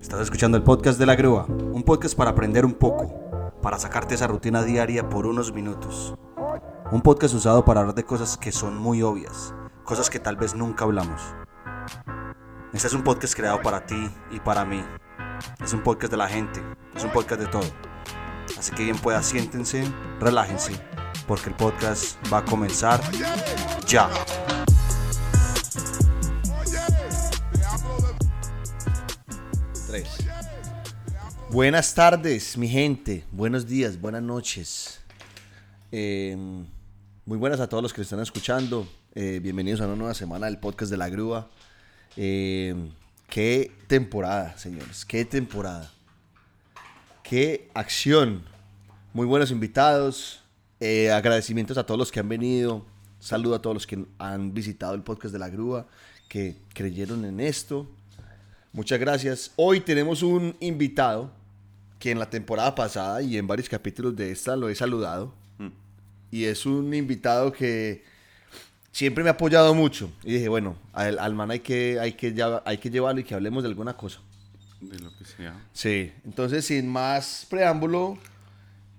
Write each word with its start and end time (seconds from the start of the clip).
Estás 0.00 0.20
escuchando 0.20 0.56
el 0.56 0.62
podcast 0.62 0.98
de 0.98 1.06
la 1.06 1.16
grúa, 1.16 1.44
un 1.46 1.82
podcast 1.82 2.16
para 2.16 2.30
aprender 2.30 2.64
un 2.64 2.74
poco, 2.74 3.52
para 3.60 3.78
sacarte 3.78 4.14
esa 4.14 4.28
rutina 4.28 4.62
diaria 4.62 5.08
por 5.08 5.26
unos 5.26 5.52
minutos. 5.52 6.14
Un 6.92 7.02
podcast 7.02 7.34
usado 7.34 7.64
para 7.64 7.80
hablar 7.80 7.96
de 7.96 8.04
cosas 8.04 8.36
que 8.36 8.52
son 8.52 8.78
muy 8.78 9.02
obvias, 9.02 9.54
cosas 9.84 10.08
que 10.08 10.20
tal 10.20 10.36
vez 10.36 10.54
nunca 10.54 10.84
hablamos. 10.84 11.20
Este 12.72 12.86
es 12.86 12.94
un 12.94 13.02
podcast 13.02 13.34
creado 13.34 13.60
para 13.60 13.86
ti 13.86 14.08
y 14.30 14.38
para 14.38 14.64
mí. 14.64 14.84
Es 15.62 15.72
un 15.72 15.82
podcast 15.82 16.12
de 16.12 16.16
la 16.16 16.28
gente, 16.28 16.62
es 16.94 17.02
un 17.04 17.10
podcast 17.10 17.40
de 17.40 17.48
todo. 17.48 17.68
Así 18.56 18.72
que 18.72 18.84
bien 18.84 18.98
pueda, 18.98 19.22
siéntense, 19.22 19.84
relájense, 20.20 20.72
porque 21.26 21.50
el 21.50 21.56
podcast 21.56 22.16
va 22.32 22.38
a 22.38 22.44
comenzar 22.44 23.00
ya. 23.86 24.08
Buenas 31.50 31.94
tardes, 31.94 32.58
mi 32.58 32.68
gente. 32.68 33.24
Buenos 33.32 33.66
días, 33.66 33.98
buenas 33.98 34.22
noches. 34.22 35.00
Eh, 35.90 36.36
muy 37.24 37.38
buenas 37.38 37.60
a 37.60 37.68
todos 37.68 37.82
los 37.82 37.94
que 37.94 38.02
están 38.02 38.20
escuchando. 38.20 38.86
Eh, 39.14 39.40
bienvenidos 39.42 39.80
a 39.80 39.86
una 39.86 39.96
nueva 39.96 40.14
semana 40.14 40.46
del 40.46 40.58
podcast 40.58 40.90
de 40.90 40.98
la 40.98 41.08
grúa. 41.08 41.48
Eh, 42.16 42.74
qué 43.28 43.72
temporada, 43.86 44.58
señores. 44.58 45.06
Qué 45.06 45.24
temporada. 45.24 45.90
Qué 47.22 47.70
acción. 47.72 48.42
Muy 49.14 49.26
buenos 49.26 49.50
invitados. 49.50 50.42
Eh, 50.80 51.10
agradecimientos 51.10 51.78
a 51.78 51.86
todos 51.86 51.98
los 51.98 52.12
que 52.12 52.20
han 52.20 52.28
venido. 52.28 52.84
Saludo 53.20 53.54
a 53.54 53.62
todos 53.62 53.74
los 53.74 53.86
que 53.86 54.04
han 54.18 54.52
visitado 54.52 54.94
el 54.94 55.02
podcast 55.02 55.32
de 55.32 55.38
la 55.38 55.48
grúa, 55.48 55.86
que 56.28 56.56
creyeron 56.74 57.24
en 57.24 57.40
esto. 57.40 57.86
Muchas 58.78 59.00
gracias. 59.00 59.50
Hoy 59.56 59.80
tenemos 59.80 60.22
un 60.22 60.54
invitado 60.60 61.32
que 61.98 62.12
en 62.12 62.20
la 62.20 62.30
temporada 62.30 62.76
pasada 62.76 63.20
y 63.22 63.36
en 63.36 63.44
varios 63.44 63.68
capítulos 63.68 64.14
de 64.14 64.30
esta 64.30 64.54
lo 64.54 64.68
he 64.68 64.74
saludado. 64.76 65.34
Y 66.30 66.44
es 66.44 66.64
un 66.64 66.94
invitado 66.94 67.50
que 67.50 68.04
siempre 68.92 69.24
me 69.24 69.30
ha 69.30 69.32
apoyado 69.32 69.74
mucho. 69.74 70.12
Y 70.22 70.34
dije, 70.34 70.48
bueno, 70.48 70.76
al, 70.92 71.18
al 71.18 71.34
man 71.34 71.50
hay 71.50 71.58
que, 71.58 71.98
hay, 71.98 72.12
que, 72.12 72.32
ya- 72.32 72.62
hay 72.64 72.78
que 72.78 72.88
llevarlo 72.88 73.20
y 73.20 73.24
que 73.24 73.34
hablemos 73.34 73.64
de 73.64 73.68
alguna 73.68 73.96
cosa. 73.96 74.20
De 74.80 74.96
lo 75.00 75.10
que 75.18 75.24
sea. 75.24 75.60
Sí. 75.72 76.12
Entonces, 76.24 76.64
sin 76.64 76.86
más 76.88 77.48
preámbulo, 77.50 78.16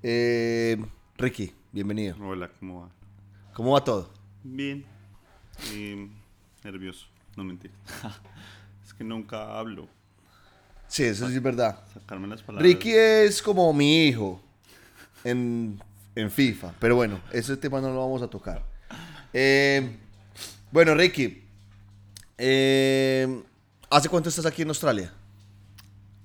eh, 0.03 0.75
Ricky, 1.17 1.53
bienvenido. 1.72 2.17
Hola, 2.22 2.52
¿cómo 2.59 2.81
va? 2.81 2.89
¿Cómo 3.53 3.72
va 3.72 3.81
todo? 3.85 4.11
Bien. 4.44 4.83
Y 5.73 6.09
nervioso, 6.66 7.05
no 7.38 7.45
mentir. 7.45 7.72
que 9.00 9.03
nunca 9.05 9.58
hablo. 9.58 9.88
Sí, 10.89 11.03
eso 11.05 11.25
sí 11.30 11.36
es 11.36 11.42
verdad. 11.42 11.81
Sacarme 11.94 12.28
las 12.28 12.44
palabras. 12.44 12.69
Ricky 12.69 12.92
es 12.92 13.41
como 13.41 13.72
mi 13.72 14.08
hijo 14.08 14.41
en, 15.23 15.81
en 16.16 16.30
FIFA, 16.30 16.73
pero 16.81 16.97
bueno, 16.97 17.22
ese 17.31 17.56
tema 17.56 17.80
no 17.80 17.88
lo 17.94 18.00
vamos 18.02 18.22
a 18.22 18.28
tocar. 18.28 18.61
Eh, 19.31 19.95
bueno, 20.69 20.94
Ricky, 20.95 21.44
eh, 22.38 23.41
¿hace 23.89 24.09
cuánto 24.09 24.28
estás 24.28 24.45
aquí 24.45 24.64
en 24.64 24.67
Australia? 24.67 25.13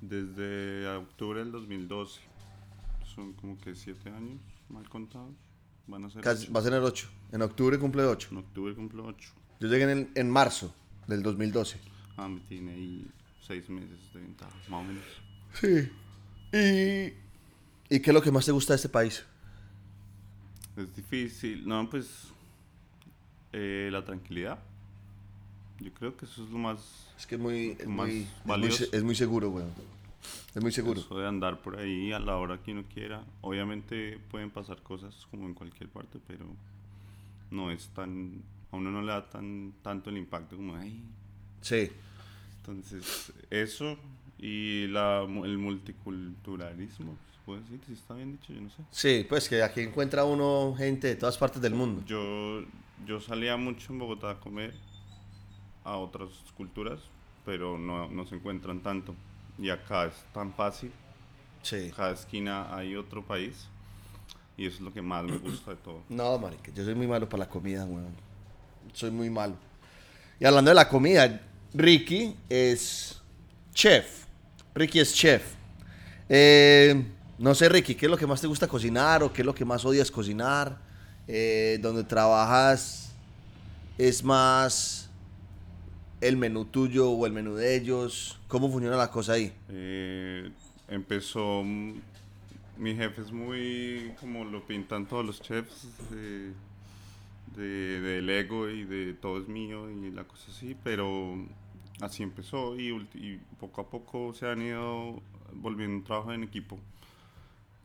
Desde 0.00 0.88
octubre 0.96 1.38
del 1.38 1.52
2012. 1.52 2.20
Son 3.14 3.34
como 3.34 3.56
que 3.58 3.76
siete 3.76 4.10
años, 4.10 4.40
mal 4.68 4.88
contados. 4.88 5.30
Van 5.86 6.04
a 6.06 6.10
ser. 6.10 6.22
Casi- 6.22 6.48
va 6.50 6.58
a 6.58 6.62
ser 6.64 6.72
el 6.72 6.82
8. 6.82 7.08
En 7.30 7.42
octubre 7.42 7.78
cumple 7.78 8.02
8. 8.02 8.28
En 8.32 8.38
octubre 8.38 8.74
cumplo 8.74 9.06
ocho. 9.06 9.30
Yo 9.60 9.68
llegué 9.68 9.88
en, 9.92 10.10
en 10.16 10.28
marzo 10.28 10.74
del 11.06 11.22
2012. 11.22 11.78
Ah, 12.16 12.28
me 12.28 12.40
tiene 12.40 12.72
ahí 12.72 13.10
seis 13.40 13.68
meses 13.68 14.12
de 14.12 14.20
ventaja, 14.20 14.56
más 14.68 14.80
o 14.80 14.84
menos. 14.84 15.04
Sí. 15.52 15.90
¿Y, 16.52 17.14
¿Y 17.96 18.00
qué 18.00 18.10
es 18.10 18.14
lo 18.14 18.22
que 18.22 18.30
más 18.32 18.46
te 18.46 18.52
gusta 18.52 18.72
de 18.72 18.76
este 18.76 18.88
país? 18.88 19.24
Es 20.76 20.94
difícil. 20.94 21.66
No, 21.66 21.88
pues. 21.90 22.34
eh, 23.52 23.88
la 23.92 24.04
tranquilidad. 24.04 24.58
Yo 25.78 25.92
creo 25.92 26.16
que 26.16 26.24
eso 26.26 26.44
es 26.44 26.50
lo 26.50 26.58
más. 26.58 27.14
Es 27.18 27.26
que 27.26 27.36
es 27.36 27.40
muy, 27.40 27.76
es 27.78 27.88
Más 27.88 28.08
muy, 28.08 28.32
es 28.44 28.44
muy, 28.44 28.44
valioso. 28.44 28.84
es 28.92 29.02
muy 29.02 29.14
seguro, 29.14 29.50
weón. 29.50 29.74
Es 30.54 30.62
muy 30.62 30.72
seguro. 30.72 31.00
Eso 31.00 31.18
de 31.18 31.26
andar 31.28 31.62
por 31.62 31.78
ahí 31.78 32.12
a 32.12 32.18
la 32.20 32.36
hora 32.36 32.62
que 32.62 32.72
uno 32.72 32.84
quiera. 32.88 33.24
Obviamente 33.40 34.18
pueden 34.30 34.50
pasar 34.50 34.82
cosas 34.82 35.26
como 35.30 35.46
en 35.46 35.54
cualquier 35.54 35.88
parte, 35.90 36.20
pero 36.26 36.56
no 37.50 37.70
es 37.70 37.88
tan. 37.90 38.42
A 38.70 38.76
uno 38.76 38.90
no 38.90 39.02
le 39.02 39.12
da 39.12 39.28
tan, 39.30 39.74
tanto 39.82 40.10
el 40.10 40.18
impacto 40.18 40.56
como 40.56 40.76
ay. 40.76 41.02
Sí. 41.64 41.90
Entonces, 42.58 43.32
eso 43.48 43.96
y 44.38 44.86
la, 44.88 45.22
el 45.22 45.56
multiculturalismo, 45.56 47.16
¿se 47.32 47.38
puede 47.46 47.60
decir? 47.62 47.80
Si 47.86 47.94
está 47.94 48.12
bien 48.12 48.32
dicho, 48.32 48.52
yo 48.52 48.60
no 48.60 48.68
sé. 48.68 48.82
Sí, 48.90 49.26
pues 49.26 49.48
que 49.48 49.62
aquí 49.62 49.80
encuentra 49.80 50.26
uno 50.26 50.74
gente 50.76 51.08
de 51.08 51.16
todas 51.16 51.38
partes 51.38 51.62
del 51.62 51.74
mundo. 51.74 52.02
Yo, 52.06 52.62
yo 53.06 53.18
salía 53.18 53.56
mucho 53.56 53.94
en 53.94 53.98
Bogotá 53.98 54.32
a 54.32 54.40
comer 54.40 54.74
a 55.84 55.96
otras 55.96 56.28
culturas, 56.54 57.00
pero 57.46 57.78
no, 57.78 58.10
no 58.10 58.26
se 58.26 58.34
encuentran 58.34 58.80
tanto. 58.80 59.14
Y 59.58 59.70
acá 59.70 60.04
es 60.04 60.14
tan 60.34 60.52
fácil. 60.52 60.92
Sí. 61.62 61.90
cada 61.96 62.12
esquina 62.12 62.76
hay 62.76 62.94
otro 62.94 63.22
país 63.22 63.68
y 64.58 64.66
eso 64.66 64.76
es 64.76 64.80
lo 64.82 64.92
que 64.92 65.00
más 65.00 65.24
me 65.24 65.38
gusta 65.38 65.70
de 65.70 65.78
todo. 65.78 66.02
No, 66.10 66.38
marica, 66.38 66.70
yo 66.74 66.84
soy 66.84 66.94
muy 66.94 67.06
malo 67.06 67.26
para 67.26 67.44
la 67.44 67.48
comida, 67.48 67.86
weón. 67.86 68.14
Soy 68.92 69.10
muy 69.10 69.30
malo. 69.30 69.56
Y 70.38 70.44
hablando 70.44 70.70
de 70.70 70.74
la 70.74 70.90
comida, 70.90 71.40
Ricky 71.74 72.36
es 72.48 73.20
chef. 73.74 74.24
Ricky 74.74 75.00
es 75.00 75.12
chef. 75.14 75.42
Eh, 76.28 77.04
no 77.38 77.54
sé, 77.54 77.68
Ricky, 77.68 77.94
¿qué 77.94 78.06
es 78.06 78.10
lo 78.10 78.16
que 78.16 78.26
más 78.26 78.40
te 78.40 78.46
gusta 78.46 78.68
cocinar 78.68 79.22
o 79.22 79.32
qué 79.32 79.42
es 79.42 79.46
lo 79.46 79.54
que 79.54 79.64
más 79.64 79.84
odias 79.84 80.10
cocinar? 80.10 80.78
Eh, 81.26 81.78
donde 81.82 82.04
trabajas 82.04 83.12
es 83.98 84.22
más 84.22 85.10
el 86.20 86.36
menú 86.36 86.64
tuyo 86.64 87.10
o 87.10 87.26
el 87.26 87.32
menú 87.32 87.54
de 87.56 87.74
ellos. 87.76 88.38
¿Cómo 88.48 88.70
funciona 88.70 88.96
la 88.96 89.10
cosa 89.10 89.32
ahí? 89.34 89.52
Eh, 89.68 90.50
empezó, 90.88 91.62
mi 91.64 92.94
jefe 92.94 93.20
es 93.22 93.32
muy 93.32 94.12
como 94.20 94.44
lo 94.44 94.66
pintan 94.66 95.06
todos 95.06 95.24
los 95.24 95.40
chefs 95.42 95.86
de, 96.10 96.52
de- 97.56 98.00
del 98.00 98.30
ego 98.30 98.68
y 98.68 98.84
de 98.84 99.14
todo 99.14 99.40
es 99.40 99.48
mío 99.48 99.90
y 99.90 100.10
la 100.10 100.24
cosa 100.24 100.44
así, 100.50 100.76
pero 100.84 101.36
así 102.00 102.22
empezó 102.22 102.78
y, 102.78 103.40
poco 103.58 103.80
a 103.80 103.90
poco 103.90 104.32
se 104.32 104.48
han 104.48 104.62
ido 104.62 105.22
volviendo 105.52 105.96
un 105.96 106.04
trabajo 106.04 106.32
en 106.32 106.42
equipo. 106.42 106.78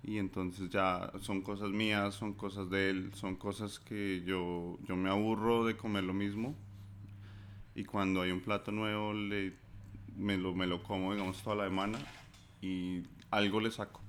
Y 0.02 0.18
entonces 0.18 0.70
ya 0.70 1.12
son 1.22 1.42
cosas 1.42 1.70
mías, 1.70 2.16
son 2.16 2.34
cosas 2.34 2.70
de 2.70 2.90
él, 2.90 3.12
son 3.16 3.36
cosas 3.36 3.80
que 3.80 4.24
yo, 4.26 4.80
yo 4.88 4.96
me 4.96 5.10
aburro 5.10 5.66
de 5.66 5.76
comer 5.76 6.06
lo 6.06 6.14
mismo. 6.14 6.56
Y 7.76 7.84
cuando 7.84 8.22
hay 8.22 8.32
un 8.32 8.40
plato 8.42 8.72
nuevo, 8.72 9.14
le, 9.14 9.54
me, 10.16 10.38
lo, 10.38 10.54
me 10.56 10.68
lo 10.68 10.84
como, 10.84 11.14
digamos, 11.14 11.42
toda 11.44 11.58
la 11.58 11.64
semana 11.66 12.00
y 12.62 13.04
algo 13.30 13.60
le 13.60 13.72
saco. 13.72 14.02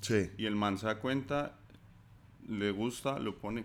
Sí. 0.00 0.30
Y 0.36 0.46
el 0.46 0.56
man 0.56 0.78
se 0.78 0.86
da 0.86 0.98
cuenta, 0.98 1.56
le 2.48 2.70
gusta, 2.72 3.18
lo 3.18 3.38
pone. 3.38 3.64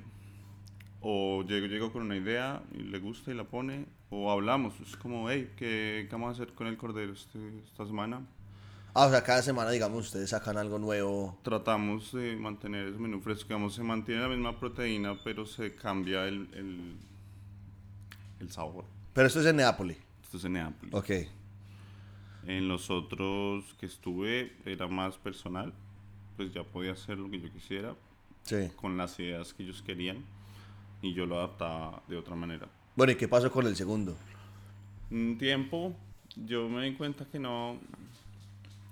O 1.01 1.43
llego, 1.43 1.67
llego 1.67 1.91
con 1.91 2.03
una 2.03 2.15
idea 2.17 2.63
y 2.73 2.83
le 2.83 2.99
gusta 2.99 3.31
y 3.31 3.33
la 3.33 3.45
pone. 3.45 3.85
O 4.09 4.31
hablamos, 4.31 4.79
es 4.79 4.95
como, 4.95 5.29
hey, 5.29 5.51
¿qué, 5.57 6.05
qué 6.09 6.15
vamos 6.15 6.29
a 6.29 6.31
hacer 6.43 6.53
con 6.55 6.67
el 6.67 6.77
cordero 6.77 7.11
este- 7.13 7.59
esta 7.65 7.85
semana? 7.85 8.21
Ah, 8.93 9.05
o 9.05 9.09
sea, 9.11 9.21
cada 9.23 9.41
semana, 9.41 9.69
digamos, 9.69 10.05
ustedes 10.07 10.29
sacan 10.29 10.57
algo 10.57 10.79
nuevo. 10.79 11.37
Tratamos 11.43 12.13
de 12.13 12.35
mantener 12.37 12.87
ese 12.87 12.97
menú 12.97 13.19
fresco, 13.21 13.49
digamos, 13.49 13.75
se 13.75 13.83
mantiene 13.83 14.21
la 14.21 14.29
misma 14.29 14.57
proteína, 14.59 15.15
pero 15.23 15.45
se 15.45 15.75
cambia 15.75 16.25
el, 16.27 16.49
el, 16.53 16.95
el 18.39 18.51
sabor. 18.51 18.85
Pero 19.13 19.27
esto 19.27 19.41
es 19.41 19.45
en 19.45 19.57
Neápolis. 19.57 19.97
Esto 20.23 20.37
es 20.37 20.45
en 20.45 20.53
Neápolis. 20.53 20.93
Ok. 20.93 21.09
En 22.47 22.67
los 22.69 22.89
otros 22.89 23.65
que 23.79 23.85
estuve 23.85 24.53
era 24.65 24.87
más 24.87 25.17
personal, 25.17 25.73
pues 26.37 26.53
ya 26.53 26.63
podía 26.63 26.93
hacer 26.93 27.17
lo 27.17 27.29
que 27.29 27.41
yo 27.41 27.51
quisiera 27.51 27.93
Sí. 28.43 28.69
con 28.77 28.95
las 28.95 29.19
ideas 29.19 29.53
que 29.53 29.63
ellos 29.63 29.81
querían 29.81 30.23
y 31.01 31.13
yo 31.13 31.25
lo 31.25 31.37
adaptaba 31.37 32.01
de 32.07 32.15
otra 32.17 32.35
manera. 32.35 32.67
Bueno, 32.97 33.13
¿y 33.13 33.15
qué 33.15 33.27
pasó 33.27 33.49
con 33.51 33.65
el 33.67 33.75
segundo? 33.75 34.17
Un 35.11 35.37
tiempo 35.37 35.95
yo 36.35 36.67
me 36.67 36.83
di 36.83 36.95
cuenta 36.95 37.25
que 37.25 37.39
no, 37.39 37.77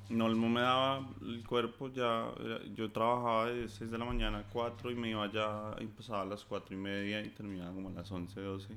no 0.10 0.30
me 0.30 0.62
daba 0.62 1.10
el 1.22 1.44
cuerpo, 1.44 1.92
ya 1.92 2.30
era- 2.40 2.64
yo 2.76 2.92
trabajaba 2.92 3.48
de 3.48 3.68
6 3.68 3.90
de 3.92 3.98
la 3.98 4.06
mañana 4.06 4.38
a 4.40 4.44
4 4.44 4.92
y 4.92 4.96
me 4.96 5.10
iba 5.10 5.30
ya, 5.32 5.76
empezaba 5.80 6.22
a 6.22 6.26
las 6.26 6.44
4 6.44 6.76
y 6.76 6.78
media 6.80 7.22
y 7.22 7.30
terminaba 7.30 7.74
como 7.74 7.90
a 7.90 7.94
las 7.94 8.12
11, 8.12 8.40
12. 8.40 8.68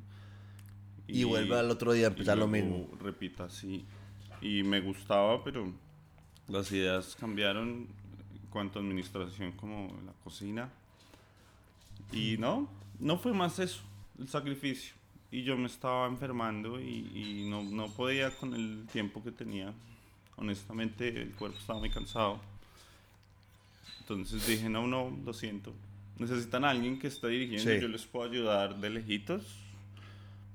Y 1.07 1.25
vuelve 1.25 1.59
al 1.59 1.71
otro 1.71 1.93
día 1.93 2.07
a 2.07 2.11
y 2.11 2.13
empezar 2.13 2.37
lo 2.39 2.47
mismo. 2.49 2.89
Repita 3.01 3.45
así. 3.45 3.85
Y 4.41 4.63
me 4.63 4.81
gustaba, 4.81 5.45
pero 5.45 5.73
las 6.49 6.73
ideas 6.73 7.17
cambiaron 7.21 7.69
en 7.69 8.47
cuanto 8.51 8.79
a 8.79 8.83
administración 8.83 9.53
como 9.53 9.89
la 10.07 10.13
cocina. 10.25 10.71
Y 12.13 12.37
no, 12.39 12.69
no 12.99 13.19
fue 13.19 13.33
más 13.35 13.59
eso, 13.59 13.83
el 14.19 14.29
sacrificio. 14.29 14.98
Y 15.31 15.43
yo 15.43 15.57
me 15.57 15.67
estaba 15.67 16.07
enfermando 16.07 16.81
y, 16.81 17.11
y 17.45 17.47
no, 17.51 17.63
no 17.63 17.89
podía 17.89 18.31
con 18.31 18.55
el 18.55 18.87
tiempo 18.93 19.23
que 19.23 19.31
tenía 19.31 19.73
honestamente 20.37 21.09
el 21.09 21.33
cuerpo 21.33 21.59
estaba 21.59 21.79
muy 21.81 21.91
cansado. 21.91 22.41
Entonces 24.01 24.47
dije, 24.47 24.69
no, 24.69 24.87
no, 24.87 25.15
lo 25.25 25.33
siento. 25.35 25.75
Necesitan 26.19 26.65
a 26.65 26.71
alguien 26.71 26.99
que 26.99 27.09
esté 27.09 27.29
dirigiendo, 27.29 27.71
Sí. 27.73 27.79
yo 27.81 27.89
les 27.89 28.05
puedo 28.07 28.31
ayudar 28.31 28.77
de 28.77 28.91
lejitos, 28.91 29.43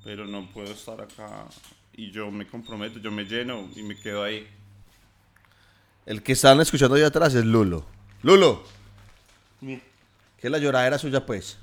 pero 0.03 0.25
no 0.25 0.47
puedo 0.47 0.71
estar 0.71 0.99
acá 1.01 1.45
y 1.95 2.09
yo 2.11 2.31
me 2.31 2.47
comprometo, 2.47 2.99
yo 2.99 3.11
me 3.11 3.25
lleno 3.25 3.69
y 3.75 3.83
me 3.83 3.95
quedo 3.95 4.23
ahí. 4.23 4.47
El 6.05 6.23
que 6.23 6.31
están 6.33 6.59
escuchando 6.59 6.95
ahí 6.95 7.03
atrás 7.03 7.33
es 7.35 7.45
Lulo. 7.45 7.85
Lulo. 8.23 8.63
¿Qué 9.61 9.81
es 10.47 10.51
la 10.51 10.57
lloradera 10.57 10.97
suya, 10.97 11.25
pues? 11.25 11.57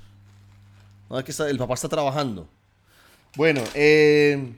No, 1.11 1.19
es 1.19 1.25
que 1.25 1.33
está- 1.33 1.51
el 1.51 1.59
papá 1.59 1.75
está 1.75 1.89
trabajando. 1.89 2.49
Bueno, 3.37 3.63
eh, 3.75 4.53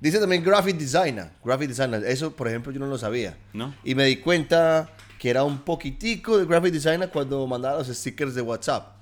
dice 0.00 0.18
también 0.18 0.44
graphic 0.44 0.76
designer. 0.76 1.30
Graphic 1.44 1.68
designer. 1.68 2.04
Eso, 2.04 2.34
por 2.34 2.48
ejemplo, 2.48 2.72
yo 2.72 2.80
no 2.80 2.86
lo 2.86 2.98
sabía. 2.98 3.36
¿No? 3.52 3.74
Y 3.84 3.94
me 3.94 4.04
di 4.04 4.16
cuenta 4.16 4.90
que 5.18 5.30
era 5.30 5.44
un 5.44 5.58
poquitico 5.58 6.38
de 6.38 6.46
graphic 6.46 6.72
designer 6.72 7.10
cuando 7.10 7.46
mandaba 7.46 7.78
los 7.78 7.88
stickers 7.88 8.34
de 8.34 8.42
WhatsApp. 8.42 8.96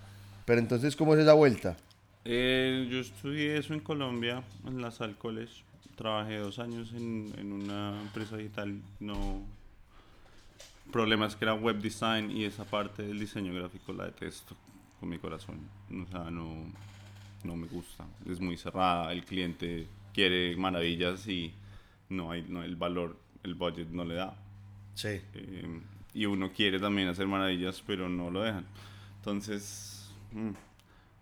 Pero 0.44 0.60
entonces, 0.60 0.96
¿cómo 0.96 1.14
es 1.14 1.20
esa 1.20 1.34
vuelta? 1.34 1.76
Eh, 2.24 2.88
yo 2.90 2.98
estudié 2.98 3.56
eso 3.56 3.72
en 3.72 3.80
Colombia, 3.80 4.42
en 4.66 4.82
la 4.82 4.90
Sal 4.90 5.16
College. 5.16 5.64
Trabajé 5.96 6.38
dos 6.38 6.58
años 6.58 6.92
en, 6.94 7.32
en 7.38 7.52
una 7.52 8.00
empresa 8.00 8.36
digital. 8.36 8.80
No. 8.98 9.42
Problemas 10.92 11.36
que 11.36 11.44
era 11.44 11.54
web 11.54 11.76
design 11.76 12.30
y 12.30 12.44
esa 12.44 12.64
parte 12.64 13.02
del 13.02 13.18
diseño 13.18 13.54
gráfico 13.54 13.92
la 13.92 14.06
detesto 14.06 14.56
con 14.98 15.08
mi 15.08 15.18
corazón. 15.18 15.60
O 15.90 16.10
sea, 16.10 16.30
no, 16.30 16.66
no 17.44 17.56
me 17.56 17.66
gusta. 17.66 18.06
Es 18.28 18.40
muy 18.40 18.56
cerrada. 18.56 19.12
El 19.12 19.24
cliente 19.24 19.86
quiere 20.12 20.56
maravillas 20.56 21.26
y 21.28 21.52
no 22.08 22.30
hay 22.30 22.44
no, 22.48 22.62
el 22.62 22.76
valor, 22.76 23.16
el 23.42 23.54
budget 23.54 23.88
no 23.88 24.04
le 24.04 24.16
da. 24.16 24.36
Sí. 24.94 25.20
Eh, 25.34 25.80
y 26.12 26.26
uno 26.26 26.52
quiere 26.52 26.78
también 26.78 27.08
hacer 27.08 27.26
maravillas, 27.26 27.82
pero 27.86 28.08
no 28.08 28.30
lo 28.30 28.42
dejan. 28.42 28.66
Entonces, 29.16 30.10
mm, 30.32 30.50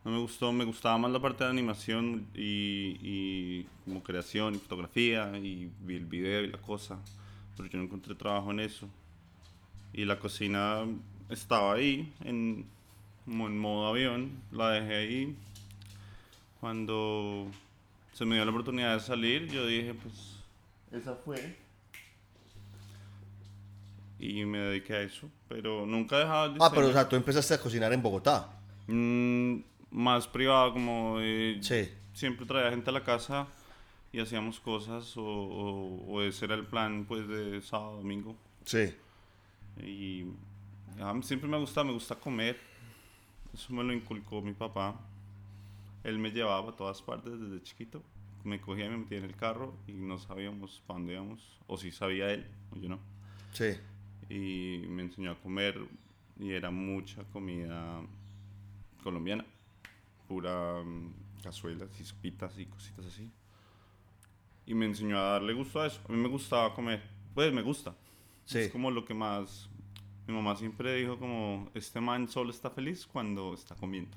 no 0.05 0.11
me 0.11 0.19
gustó, 0.19 0.53
me 0.53 0.65
gustaba 0.65 0.97
más 0.99 1.11
la 1.11 1.21
parte 1.21 1.45
de 1.45 1.51
animación 1.51 2.27
y, 2.35 2.97
y 3.03 3.67
como 3.85 4.03
creación 4.03 4.55
y 4.55 4.59
fotografía 4.59 5.37
y 5.39 5.71
vi 5.81 5.97
el 5.97 6.07
video 6.07 6.43
y 6.43 6.49
la 6.49 6.59
cosa, 6.59 6.99
pero 7.57 7.69
yo 7.69 7.79
no 7.79 7.85
encontré 7.85 8.15
trabajo 8.15 8.51
en 8.51 8.61
eso. 8.61 8.89
Y 9.93 10.05
la 10.05 10.19
cocina 10.19 10.85
estaba 11.29 11.75
ahí, 11.75 12.13
en, 12.25 12.67
como 13.25 13.47
en 13.47 13.59
modo 13.59 13.89
avión, 13.89 14.31
la 14.53 14.71
dejé 14.71 14.95
ahí. 14.95 15.37
Cuando 16.61 17.47
se 18.13 18.25
me 18.25 18.35
dio 18.35 18.45
la 18.45 18.51
oportunidad 18.51 18.95
de 18.95 19.01
salir, 19.01 19.47
yo 19.49 19.67
dije, 19.67 19.95
pues, 19.95 20.15
esa 20.93 21.15
fue 21.15 21.57
y 24.19 24.45
me 24.45 24.59
dediqué 24.59 24.95
a 24.95 25.03
eso, 25.03 25.31
pero 25.49 25.87
nunca 25.87 26.17
he 26.17 26.21
dejado 26.21 26.47
el 26.47 26.57
Ah, 26.61 26.71
pero 26.75 26.89
o 26.89 26.93
sea, 26.93 27.09
tú 27.09 27.15
empezaste 27.15 27.55
a 27.55 27.61
cocinar 27.61 27.93
en 27.93 28.03
Bogotá. 28.03 28.49
Mm, 28.89 29.59
más 29.93 30.27
privado, 30.27 30.73
como 30.73 31.19
de- 31.21 31.59
Sí. 31.63 31.89
siempre 32.13 32.45
traía 32.45 32.71
gente 32.71 32.91
a 32.91 32.93
la 32.93 33.05
casa 33.05 33.47
y 34.13 34.19
hacíamos 34.19 34.59
cosas, 34.59 35.17
o, 35.17 35.23
o- 35.23 36.05
o 36.09 36.23
ese 36.23 36.47
era 36.47 36.57
el 36.57 36.67
plan 36.67 37.05
pues 37.07 37.29
de 37.29 37.63
sábado, 37.63 37.99
domingo. 37.99 38.35
Sí. 38.65 38.93
Y 39.85 40.25
ah, 41.01 41.15
siempre 41.23 41.49
me 41.49 41.59
gusta, 41.59 41.85
me 41.85 41.93
gusta 41.93 42.17
comer. 42.17 42.59
Eso 43.55 43.73
me 43.73 43.85
lo 43.85 43.93
inculcó 43.93 44.43
mi 44.43 44.53
papá. 44.53 44.97
Él 46.05 46.19
me 46.19 46.31
llevaba 46.31 46.71
a 46.71 46.77
todas 46.77 47.03
partes 47.03 47.41
desde 47.41 47.63
chiquito. 47.63 48.03
Me 48.45 48.61
cogía 48.61 48.87
y 48.87 48.91
me 48.91 48.99
metía 48.99 49.19
en 49.19 49.25
el 49.25 49.37
carro 49.37 49.75
y 49.87 49.93
no 49.93 50.19
sabíamos 50.19 50.83
para 50.87 50.99
dónde 50.99 51.15
íbamos. 51.15 51.59
O 51.67 51.77
si 51.77 51.91
sabía 51.91 52.31
él, 52.33 52.47
o 52.71 52.77
yo 52.77 52.89
no. 52.89 52.99
Sí. 53.53 53.77
y 54.29 54.85
me 54.89 55.03
enseñó 55.03 55.33
a 55.33 55.35
comer 55.37 55.81
y 56.39 56.53
era 56.53 56.71
mucha 56.71 57.25
comida 57.25 58.01
colombiana, 59.03 59.45
pura 60.29 60.83
mm, 60.83 61.13
cazuelas 61.43 61.89
y 62.01 62.05
sopitas 62.05 62.59
y 62.59 62.67
cositas 62.67 63.07
así. 63.07 63.31
Y 64.67 64.75
me 64.75 64.87
enseñó 64.87 65.19
a 65.19 65.33
darle 65.33 65.55
gusto 65.55 65.81
a 65.81 65.87
eso. 65.87 66.01
A 66.09 66.13
mí 66.13 66.19
me 66.19 66.29
gustaba 66.29 66.75
comer, 66.75 67.03
pues 67.35 67.53
me 67.53 67.63
gusta. 67.63 67.95
Sí. 68.45 68.59
Es 68.59 68.71
como 68.71 68.91
lo 68.91 69.05
que 69.05 69.15
más... 69.15 69.69
Mi 70.27 70.35
mamá 70.35 70.57
siempre 70.57 70.95
dijo 70.97 71.19
como, 71.19 71.71
este 71.73 72.03
man 72.03 72.29
solo 72.29 72.51
está 72.51 72.69
feliz 72.69 73.07
cuando 73.07 73.55
está 73.55 73.75
comiendo. 73.75 74.15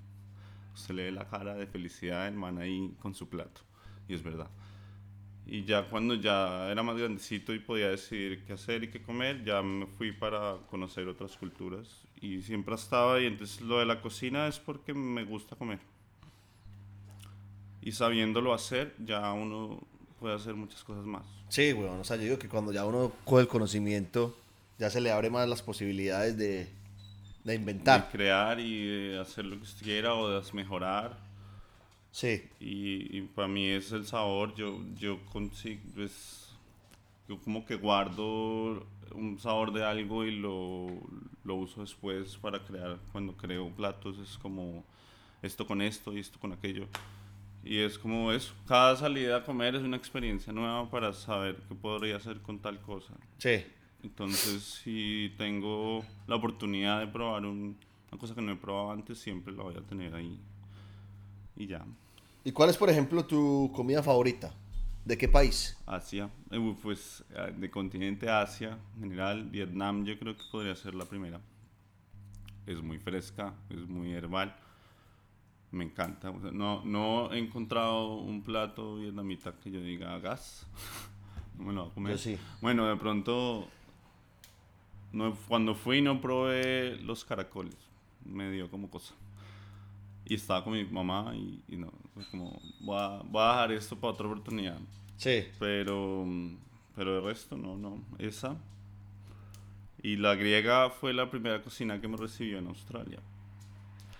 Usted 0.73 0.95
le 0.95 1.03
ve 1.05 1.11
la 1.11 1.27
cara 1.27 1.55
de 1.55 1.67
felicidad 1.67 2.25
del 2.25 2.35
man 2.35 2.57
ahí 2.57 2.93
con 2.99 3.13
su 3.13 3.27
plato. 3.27 3.61
Y 4.07 4.13
es 4.13 4.23
verdad. 4.23 4.49
Y 5.45 5.65
ya 5.65 5.87
cuando 5.89 6.15
ya 6.15 6.71
era 6.71 6.83
más 6.83 6.97
grandecito 6.97 7.53
y 7.53 7.59
podía 7.59 7.89
decidir 7.89 8.43
qué 8.45 8.53
hacer 8.53 8.83
y 8.83 8.89
qué 8.89 9.01
comer, 9.01 9.43
ya 9.43 9.61
me 9.61 9.85
fui 9.85 10.11
para 10.11 10.57
conocer 10.69 11.07
otras 11.07 11.35
culturas. 11.35 11.87
Y 12.21 12.41
siempre 12.41 12.75
estaba 12.75 13.15
ahí. 13.15 13.25
Entonces 13.25 13.61
lo 13.61 13.79
de 13.79 13.85
la 13.85 14.01
cocina 14.01 14.47
es 14.47 14.59
porque 14.59 14.93
me 14.93 15.23
gusta 15.23 15.55
comer. 15.55 15.79
Y 17.81 17.91
sabiéndolo 17.91 18.53
hacer, 18.53 18.95
ya 18.99 19.31
uno 19.33 19.81
puede 20.19 20.35
hacer 20.35 20.53
muchas 20.53 20.83
cosas 20.83 21.03
más. 21.03 21.25
Sí, 21.49 21.73
weón. 21.73 21.99
O 21.99 22.03
sea, 22.03 22.15
yo 22.15 22.23
digo 22.23 22.39
que 22.39 22.47
cuando 22.47 22.71
ya 22.71 22.85
uno 22.85 23.11
coge 23.25 23.41
el 23.41 23.47
conocimiento, 23.47 24.37
ya 24.77 24.89
se 24.89 25.01
le 25.01 25.11
abre 25.11 25.29
más 25.29 25.49
las 25.49 25.61
posibilidades 25.61 26.37
de, 26.37 26.69
de 27.43 27.53
De 27.53 27.55
inventar. 27.55 28.09
crear 28.11 28.59
y 28.59 28.85
de 28.85 29.19
hacer 29.19 29.45
lo 29.45 29.57
que 29.57 29.63
usted 29.63 29.83
quiera 29.83 30.13
o 30.15 30.29
de 30.29 30.53
mejorar. 30.53 31.17
Sí. 32.11 32.43
Y, 32.59 33.17
y 33.17 33.21
para 33.21 33.47
mí 33.47 33.67
es 33.67 33.91
el 33.91 34.05
sabor. 34.05 34.53
Yo, 34.55 34.81
yo 34.95 35.23
consigo, 35.25 35.81
pues, 35.95 36.53
yo 37.27 37.39
como 37.39 37.65
que 37.65 37.75
guardo 37.75 38.85
un 39.13 39.39
sabor 39.39 39.73
de 39.73 39.83
algo 39.83 40.23
y 40.25 40.31
lo, 40.31 40.87
lo 41.43 41.55
uso 41.55 41.81
después 41.81 42.37
para 42.37 42.63
crear. 42.63 42.99
Cuando 43.11 43.35
creo 43.35 43.69
platos 43.69 44.17
es 44.19 44.37
como 44.37 44.83
esto 45.41 45.65
con 45.65 45.81
esto 45.81 46.13
y 46.13 46.19
esto 46.19 46.39
con 46.39 46.53
aquello. 46.53 46.87
Y 47.63 47.77
es 47.77 47.97
como 47.97 48.31
eso. 48.31 48.53
Cada 48.67 48.95
salida 48.95 49.37
a 49.37 49.43
comer 49.43 49.75
es 49.75 49.83
una 49.83 49.97
experiencia 49.97 50.51
nueva 50.51 50.89
para 50.89 51.13
saber 51.13 51.57
qué 51.67 51.75
podría 51.75 52.17
hacer 52.17 52.41
con 52.41 52.59
tal 52.59 52.79
cosa. 52.81 53.13
Sí. 53.37 53.63
Entonces, 54.03 54.63
si 54.83 55.33
tengo 55.37 56.03
la 56.27 56.35
oportunidad 56.35 56.99
de 56.99 57.07
probar 57.07 57.45
un- 57.45 57.77
una 58.11 58.19
cosa 58.19 58.33
que 58.35 58.41
no 58.41 58.51
he 58.51 58.55
probado 58.55 58.91
antes, 58.91 59.19
siempre 59.19 59.53
la 59.53 59.63
voy 59.63 59.75
a 59.75 59.81
tener 59.81 60.13
ahí. 60.15 60.39
Y 61.55 61.67
ya. 61.67 61.85
¿Y 62.43 62.51
cuál 62.51 62.69
es, 62.69 62.77
por 62.77 62.89
ejemplo, 62.89 63.23
tu 63.25 63.71
comida 63.73 64.01
favorita? 64.01 64.53
¿De 65.05 65.17
qué 65.17 65.27
país? 65.27 65.77
Asia, 65.85 66.29
eh, 66.51 66.75
pues 66.81 67.23
eh, 67.31 67.53
de 67.57 67.69
continente 67.71 68.29
Asia, 68.29 68.77
en 68.97 69.01
general, 69.03 69.43
Vietnam 69.49 70.03
yo 70.05 70.17
creo 70.19 70.35
que 70.35 70.43
podría 70.51 70.75
ser 70.75 70.93
la 70.95 71.05
primera. 71.05 71.39
Es 72.67 72.81
muy 72.81 72.99
fresca, 72.99 73.53
es 73.69 73.87
muy 73.87 74.11
herbal. 74.13 74.55
Me 75.71 75.85
encanta. 75.85 76.29
o 76.31 76.41
sea, 76.41 76.51
no, 76.51 76.83
no 76.85 77.31
he 77.33 77.39
encontrado 77.39 78.15
un 78.17 78.43
plato 78.43 78.97
vietnamita 78.97 79.53
que 79.53 79.71
yo 79.71 79.81
diga 79.81 80.19
gas. 80.19 80.67
no 81.57 81.65
me 81.65 81.73
lo 81.73 81.81
voy 81.83 81.91
a 81.91 81.93
comer. 81.93 82.11
Yo 82.13 82.17
sí. 82.17 82.37
Bueno, 82.61 82.85
de 82.87 82.95
pronto, 82.97 83.67
no, 85.13 85.35
cuando 85.47 85.75
fui 85.75 86.01
no 86.01 86.19
probé 86.21 86.97
los 87.03 87.25
caracoles. 87.25 87.75
Me 88.25 88.51
dio 88.51 88.69
como 88.69 88.89
cosa. 88.89 89.13
Y 90.25 90.35
estaba 90.35 90.63
con 90.63 90.73
mi 90.73 90.85
mamá 90.85 91.33
y, 91.35 91.61
y 91.67 91.75
no, 91.77 91.91
como, 92.29 92.61
voy 92.81 92.97
a, 92.97 93.21
voy 93.25 93.41
a 93.41 93.47
dejar 93.47 93.71
esto 93.73 93.95
para 93.97 94.13
otra 94.13 94.27
oportunidad. 94.27 94.77
Sí. 95.17 95.45
Pero, 95.59 96.25
pero 96.95 97.17
el 97.17 97.23
resto 97.23 97.57
no, 97.57 97.75
no. 97.77 97.99
Esa. 98.19 98.57
Y 100.03 100.15
la 100.17 100.35
griega 100.35 100.89
fue 100.89 101.13
la 101.13 101.29
primera 101.29 101.61
cocina 101.61 101.99
que 101.99 102.07
me 102.07 102.17
recibió 102.17 102.57
en 102.59 102.67
Australia. 102.67 103.19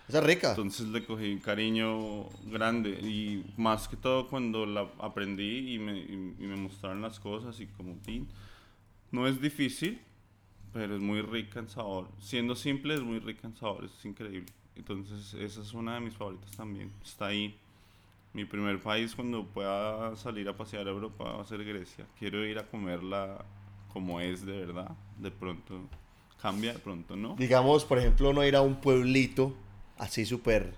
Esa 0.07 0.19
es 0.19 0.25
rica. 0.25 0.49
Entonces 0.49 0.87
le 0.89 1.05
cogí 1.05 1.31
un 1.31 1.39
cariño 1.39 2.25
grande 2.51 2.89
y 2.89 3.45
más 3.57 3.87
que 3.87 3.95
todo 3.95 4.27
cuando 4.27 4.65
la 4.65 4.87
aprendí 4.99 5.73
y 5.75 5.79
me, 5.79 5.97
y- 5.97 6.35
y 6.39 6.45
me 6.47 6.57
mostraron 6.57 7.01
las 7.01 7.19
cosas 7.19 7.59
y 7.59 7.67
como. 7.67 7.95
No 9.11 9.27
es 9.27 9.41
difícil, 9.41 10.01
pero 10.73 10.95
es 10.95 11.01
muy 11.01 11.21
rica 11.21 11.59
en 11.59 11.69
sabor. 11.69 12.07
Siendo 12.19 12.55
simple 12.55 12.93
es 12.95 13.01
muy 13.01 13.19
rica 13.19 13.47
en 13.47 13.55
sabor, 13.55 13.85
es 13.85 14.05
increíble. 14.05 14.51
Entonces 14.75 15.33
esa 15.33 15.61
es 15.61 15.73
una 15.73 15.95
de 15.95 16.01
mis 16.01 16.15
favoritas 16.15 16.51
también. 16.51 16.91
Está 17.03 17.27
ahí. 17.27 17.57
Mi 18.33 18.45
primer 18.45 18.79
país 18.81 19.13
cuando 19.13 19.45
pueda 19.45 20.15
salir 20.15 20.47
a 20.47 20.55
pasear 20.55 20.87
a 20.87 20.91
Europa 20.91 21.25
va 21.33 21.41
a 21.41 21.45
ser 21.45 21.63
Grecia. 21.65 22.05
Quiero 22.17 22.45
ir 22.45 22.57
a 22.59 22.65
comerla 22.65 23.43
como 23.91 24.21
es 24.21 24.45
de 24.45 24.53
verdad. 24.65 24.91
De 25.17 25.31
pronto 25.31 25.81
cambia, 26.41 26.71
de 26.73 26.79
pronto 26.79 27.15
no. 27.17 27.35
Digamos, 27.35 27.83
por 27.83 27.97
ejemplo, 27.99 28.31
no 28.31 28.45
ir 28.45 28.55
a 28.55 28.61
un 28.61 28.79
pueblito 28.79 29.53
así 29.97 30.25
súper 30.25 30.73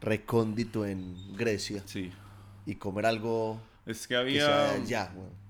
recóndito 0.00 0.84
en 0.84 1.36
Grecia 1.36 1.82
Sí. 1.86 2.10
y 2.66 2.74
comer 2.74 3.06
algo 3.06 3.60
Es 3.86 4.02
que 4.06 4.14
que 4.14 4.16
había... 4.16 4.44
sea 4.46 4.72
de 4.72 4.82
allá. 4.82 5.12
weón. 5.14 5.47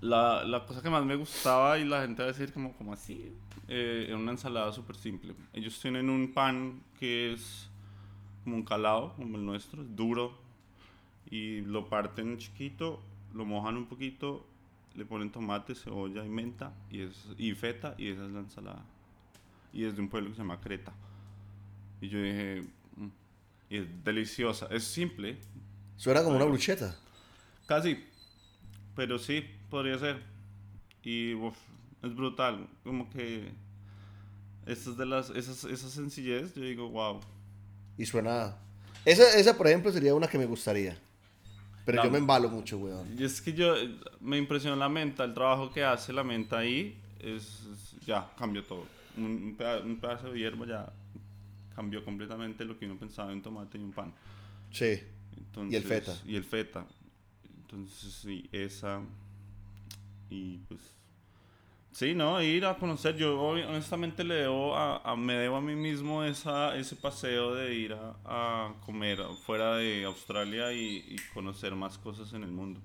La, 0.00 0.44
la 0.44 0.64
cosa 0.64 0.80
que 0.82 0.90
más 0.90 1.04
me 1.04 1.16
gustaba 1.16 1.78
y 1.78 1.84
la 1.84 2.02
gente 2.02 2.22
va 2.22 2.28
a 2.28 2.32
decir 2.32 2.52
como, 2.52 2.72
como 2.74 2.92
así, 2.92 3.32
eh, 3.66 4.04
era 4.08 4.16
una 4.16 4.30
ensalada 4.32 4.72
súper 4.72 4.96
simple. 4.96 5.34
Ellos 5.52 5.78
tienen 5.80 6.08
un 6.08 6.32
pan 6.32 6.82
que 6.98 7.32
es 7.32 7.68
como 8.44 8.56
un 8.56 8.62
calado, 8.62 9.14
como 9.16 9.36
el 9.36 9.44
nuestro, 9.44 9.82
es 9.82 9.96
duro, 9.96 10.38
y 11.30 11.60
lo 11.62 11.88
parten 11.88 12.38
chiquito, 12.38 13.02
lo 13.34 13.44
mojan 13.44 13.76
un 13.76 13.86
poquito 13.86 14.46
le 14.94 15.04
ponen 15.04 15.30
tomate, 15.30 15.76
cebolla 15.76 16.24
y 16.24 16.28
menta 16.28 16.72
y, 16.90 17.02
es, 17.02 17.14
y 17.38 17.52
feta 17.54 17.94
y 17.96 18.08
esa 18.08 18.26
es 18.26 18.32
la 18.32 18.40
ensalada. 18.40 18.84
Y 19.72 19.84
es 19.84 19.94
de 19.94 20.00
un 20.02 20.08
pueblo 20.08 20.28
que 20.30 20.34
se 20.34 20.42
llama 20.42 20.60
Creta. 20.60 20.92
Y 22.00 22.08
yo 22.08 22.20
dije, 22.20 22.64
"Mm", 22.96 23.06
y 23.70 23.76
es 23.76 24.04
deliciosa, 24.04 24.66
es 24.72 24.82
simple, 24.82 25.38
Suena 25.96 26.24
como 26.24 26.34
una 26.34 26.46
brucheta. 26.46 26.96
casi, 27.66 28.04
pero 28.96 29.18
sí, 29.20 29.44
podría 29.70 29.98
ser. 29.98 30.22
Y 31.02 31.34
uf, 31.34 31.56
es 32.02 32.14
brutal, 32.14 32.68
como 32.84 33.08
que 33.10 33.50
estas 34.66 34.96
de 34.96 35.06
las, 35.06 35.30
esas, 35.30 35.64
esa 35.64 35.88
sencillez, 35.88 36.54
yo 36.54 36.62
digo, 36.62 36.88
wow. 36.90 37.20
Y 37.96 38.04
suena. 38.06 38.56
Esa, 39.04 39.38
esa, 39.38 39.56
por 39.56 39.66
ejemplo, 39.68 39.90
sería 39.92 40.14
una 40.14 40.28
que 40.28 40.38
me 40.38 40.46
gustaría. 40.46 40.98
Pero 41.84 41.98
La- 41.98 42.04
yo 42.04 42.10
me 42.10 42.18
embalo 42.18 42.50
mucho, 42.50 42.76
weón. 42.78 43.08
Y 43.18 43.24
es 43.24 43.40
que 43.40 43.52
yo, 43.54 43.74
eh, 43.76 43.96
me 44.20 44.36
impresiona 44.36 44.76
la 44.76 44.88
menta, 44.88 45.24
el 45.24 45.32
trabajo 45.32 45.70
que 45.72 45.82
hace 45.84 46.12
la 46.12 46.22
menta 46.22 46.58
ahí, 46.58 47.00
es, 47.20 47.62
es- 47.72 47.96
ya, 48.04 48.30
cambió 48.36 48.62
todo. 48.64 48.84
Un, 49.16 49.56
un 49.84 49.96
pedazo 50.00 50.30
de 50.32 50.38
hierba 50.38 50.66
ya 50.66 50.92
cambió 51.74 52.04
completamente 52.04 52.64
lo 52.64 52.78
que 52.78 52.84
uno 52.86 52.96
pensaba 52.98 53.32
en 53.32 53.40
tomate 53.42 53.78
y 53.78 53.82
un 53.82 53.92
pan. 53.92 54.12
Sí. 54.70 55.00
Entonces, 55.36 55.72
Y 55.72 55.76
el 55.76 55.82
feta. 55.84 56.16
Y 56.26 56.36
el 56.36 56.44
feta. 56.44 56.86
Entonces, 57.62 58.12
sí, 58.12 58.48
esa. 58.52 59.00
Y 60.30 60.58
pues. 60.68 60.80
Sí, 61.92 62.14
no, 62.14 62.40
ir 62.42 62.64
a 62.66 62.76
conocer. 62.76 63.16
Yo 63.16 63.40
honestamente 63.40 64.22
le 64.22 64.34
debo 64.34 64.76
a, 64.76 64.98
a- 64.98 65.16
me 65.16 65.34
debo 65.34 65.56
a 65.56 65.60
mí 65.60 65.74
mismo 65.74 66.22
esa, 66.22 66.76
ese 66.76 66.94
paseo 66.96 67.54
de 67.54 67.74
ir 67.74 67.92
a, 67.94 68.14
a 68.24 68.74
comer 68.86 69.18
fuera 69.44 69.76
de 69.76 70.04
Australia 70.04 70.72
y, 70.72 71.04
y 71.08 71.16
conocer 71.34 71.74
más 71.74 71.98
cosas 71.98 72.32
en 72.34 72.42
el 72.44 72.50
mundo. 72.50 72.80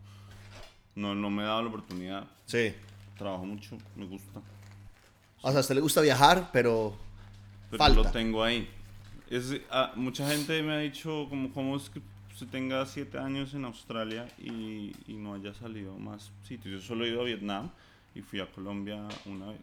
No, 0.95 1.13
no 1.13 1.29
me 1.29 1.43
he 1.43 1.45
dado 1.45 1.61
la 1.63 1.67
oportunidad. 1.69 2.27
Sí. 2.45 2.73
Trabajo 3.17 3.45
mucho, 3.45 3.77
me 3.95 4.05
gusta. 4.05 4.41
O 5.41 5.49
sea, 5.49 5.57
a 5.57 5.61
usted 5.61 5.75
le 5.75 5.81
gusta 5.81 6.01
viajar, 6.01 6.49
pero. 6.53 6.95
Pero 7.69 7.83
Falta. 7.83 8.01
lo 8.03 8.11
tengo 8.11 8.43
ahí. 8.43 8.67
Es, 9.29 9.53
ah, 9.69 9.91
mucha 9.95 10.27
gente 10.29 10.61
me 10.63 10.73
ha 10.73 10.77
dicho 10.77 11.27
como 11.29 11.51
cómo 11.51 11.75
es 11.75 11.89
que 11.89 12.01
usted 12.43 12.51
tenga 12.51 12.85
siete 12.85 13.17
años 13.17 13.53
en 13.53 13.65
Australia 13.65 14.27
y, 14.37 14.91
y 15.07 15.13
no 15.13 15.33
haya 15.33 15.53
salido 15.53 15.97
más 15.97 16.31
sitios. 16.43 16.73
Yo 16.75 16.81
solo 16.81 17.05
he 17.05 17.09
ido 17.09 17.21
a 17.21 17.25
Vietnam 17.25 17.69
y 18.15 18.21
fui 18.21 18.39
a 18.39 18.51
Colombia 18.51 19.07
una 19.25 19.47
vez 19.47 19.61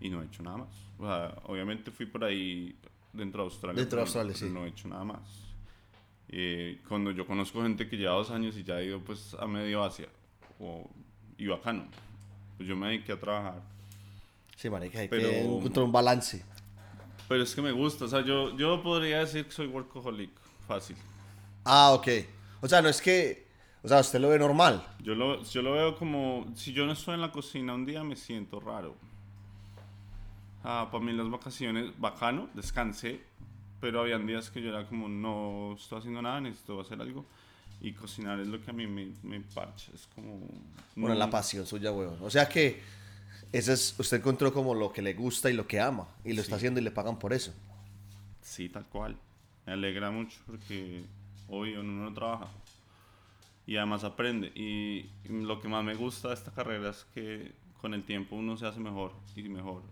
y 0.00 0.08
no 0.10 0.22
he 0.22 0.26
hecho 0.26 0.42
nada 0.42 0.58
más. 0.58 0.68
O 0.98 1.06
sea, 1.06 1.34
obviamente 1.44 1.90
fui 1.90 2.06
por 2.06 2.24
ahí 2.24 2.76
dentro 3.12 3.42
de 3.42 3.48
Australia. 3.50 3.80
Dentro 3.80 3.96
de 3.96 4.02
Australia, 4.02 4.32
pero 4.38 4.48
sí. 4.48 4.54
No 4.54 4.64
he 4.64 4.68
hecho 4.68 4.88
nada 4.88 5.04
más. 5.04 5.20
Eh, 6.28 6.80
cuando 6.88 7.10
yo 7.10 7.26
conozco 7.26 7.62
gente 7.62 7.88
que 7.88 7.96
lleva 7.96 8.12
dos 8.12 8.30
años 8.30 8.56
y 8.56 8.62
ya 8.64 8.76
ha 8.76 8.82
ido 8.82 9.00
pues 9.00 9.34
a 9.38 9.46
medio 9.46 9.82
Asia 9.82 10.08
o, 10.60 10.88
y 11.38 11.46
bacano. 11.46 11.86
Pues 12.56 12.68
yo 12.68 12.76
me 12.76 12.88
dediqué 12.88 13.12
a 13.12 13.20
trabajar. 13.20 13.62
Sí, 14.56 14.68
marica, 14.68 14.98
hay 14.98 15.08
Pero- 15.08 15.28
que 15.28 15.40
encontrar 15.40 15.84
un 15.86 15.92
balance. 15.92 16.44
Pero 17.28 17.42
es 17.42 17.54
que 17.54 17.60
me 17.60 17.72
gusta, 17.72 18.06
o 18.06 18.08
sea, 18.08 18.22
yo, 18.24 18.56
yo 18.56 18.82
podría 18.82 19.18
decir 19.18 19.44
que 19.44 19.52
soy 19.52 19.66
workaholic, 19.66 20.30
fácil. 20.66 20.96
Ah, 21.70 21.92
ok. 21.92 22.08
O 22.62 22.68
sea, 22.68 22.80
no 22.82 22.88
es 22.88 23.00
que. 23.02 23.46
O 23.82 23.88
sea, 23.88 24.00
usted 24.00 24.18
lo 24.20 24.30
ve 24.30 24.38
normal. 24.38 24.84
Yo 25.02 25.14
lo, 25.14 25.42
yo 25.44 25.62
lo 25.62 25.72
veo 25.72 25.96
como, 25.96 26.46
si 26.56 26.72
yo 26.72 26.84
no 26.86 26.92
estoy 26.92 27.14
en 27.14 27.20
la 27.20 27.30
cocina 27.30 27.74
un 27.74 27.86
día 27.86 28.02
me 28.02 28.16
siento 28.16 28.58
raro. 28.58 28.96
Ah, 30.64 30.88
para 30.90 31.04
mí 31.04 31.12
las 31.12 31.30
vacaciones, 31.30 31.92
bacano, 31.98 32.48
descansé, 32.54 33.20
pero 33.80 34.00
habían 34.00 34.26
días 34.26 34.50
que 34.50 34.60
yo 34.60 34.70
era 34.70 34.86
como, 34.88 35.08
no 35.08 35.74
estoy 35.78 35.98
haciendo 36.00 36.20
nada, 36.20 36.40
necesito 36.40 36.80
hacer 36.80 37.00
algo. 37.00 37.24
Y 37.80 37.92
cocinar 37.92 38.40
es 38.40 38.48
lo 38.48 38.60
que 38.60 38.70
a 38.70 38.74
mí 38.74 38.88
me, 38.88 39.12
me 39.22 39.40
parcha, 39.40 39.92
es 39.94 40.08
como... 40.14 40.40
Bueno, 40.96 41.14
no- 41.14 41.18
la 41.20 41.30
pasión 41.30 41.64
suya, 41.64 41.92
weón. 41.92 42.18
O 42.22 42.30
sea 42.30 42.48
que. 42.48 42.82
Ese 43.52 43.72
es, 43.72 43.94
usted 43.98 44.18
encontró 44.18 44.52
como 44.52 44.74
lo 44.74 44.92
que 44.92 45.00
le 45.00 45.14
gusta 45.14 45.48
y 45.48 45.54
lo 45.54 45.66
que 45.66 45.80
ama. 45.80 46.08
Y 46.24 46.32
lo 46.34 46.42
está 46.42 46.56
haciendo 46.56 46.80
y 46.80 46.82
le 46.82 46.90
pagan 46.90 47.18
por 47.18 47.32
eso. 47.32 47.54
Sí, 48.42 48.68
tal 48.68 48.84
cual. 48.86 49.16
Me 49.64 49.72
alegra 49.74 50.10
mucho 50.10 50.38
porque 50.46 51.04
obvio 51.48 51.80
uno 51.80 52.04
no 52.04 52.14
trabaja. 52.14 52.48
Y 53.66 53.76
además 53.76 54.04
aprende. 54.04 54.48
Y 54.54 55.10
lo 55.28 55.60
que 55.60 55.68
más 55.68 55.84
me 55.84 55.94
gusta 55.94 56.28
de 56.28 56.34
esta 56.34 56.50
carrera 56.50 56.90
es 56.90 57.06
que 57.14 57.52
con 57.80 57.94
el 57.94 58.04
tiempo 58.04 58.36
uno 58.36 58.56
se 58.56 58.66
hace 58.66 58.80
mejor 58.80 59.12
y 59.36 59.42
mejor. 59.48 59.82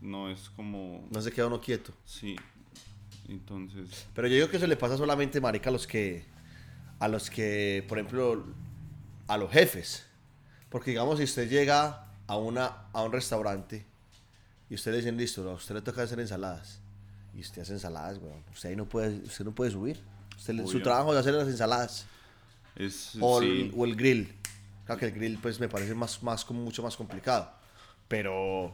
No 0.00 0.30
es 0.30 0.48
como... 0.50 1.06
No 1.10 1.20
se 1.20 1.32
queda 1.32 1.46
uno 1.46 1.60
quieto. 1.60 1.92
Sí. 2.04 2.36
Entonces... 3.28 4.06
Pero 4.14 4.28
yo 4.28 4.34
digo 4.34 4.48
que 4.48 4.56
eso 4.56 4.66
le 4.66 4.76
pasa 4.76 4.96
solamente, 4.96 5.40
marica, 5.40 5.70
a 5.70 5.72
los 5.72 5.86
que, 5.86 6.24
a 6.98 7.08
los 7.08 7.28
que, 7.28 7.84
por 7.88 7.98
ejemplo, 7.98 8.46
a 9.26 9.36
los 9.36 9.50
jefes. 9.50 10.06
Porque 10.70 10.90
digamos, 10.90 11.18
si 11.18 11.24
usted 11.24 11.48
llega 11.50 12.06
a, 12.26 12.36
una, 12.36 12.88
a 12.92 13.02
un 13.02 13.12
restaurante 13.12 13.84
y 14.70 14.74
usted 14.74 14.92
le 14.92 14.98
dicen, 14.98 15.16
listo, 15.16 15.48
a 15.50 15.54
usted 15.54 15.74
le 15.74 15.82
toca 15.82 16.02
hacer 16.02 16.20
ensaladas. 16.20 16.80
Y 17.34 17.40
usted 17.40 17.62
hace 17.62 17.74
ensaladas, 17.74 18.18
weón. 18.18 18.42
Usted 18.52 18.70
ahí 18.70 18.76
no 18.76 18.86
puede, 18.86 19.18
usted 19.18 19.44
no 19.44 19.52
puede 19.54 19.70
subir. 19.70 20.00
Usted, 20.38 20.54
le- 20.54 20.66
su 20.66 20.80
trabajo 20.80 21.12
es 21.12 21.18
hacer 21.18 21.34
las 21.34 21.48
ensaladas. 21.48 22.06
Es, 22.76 23.12
O, 23.20 23.40
sí. 23.40 23.46
el, 23.46 23.72
o 23.76 23.84
el 23.84 23.94
grill. 23.96 24.32
Claro 24.86 24.98
que 24.98 25.06
el 25.06 25.12
grill, 25.12 25.38
pues, 25.38 25.60
me 25.60 25.68
parece 25.68 25.94
más, 25.94 26.22
más, 26.22 26.48
mucho 26.50 26.82
más 26.82 26.96
complicado. 26.96 27.52
Pero, 28.08 28.72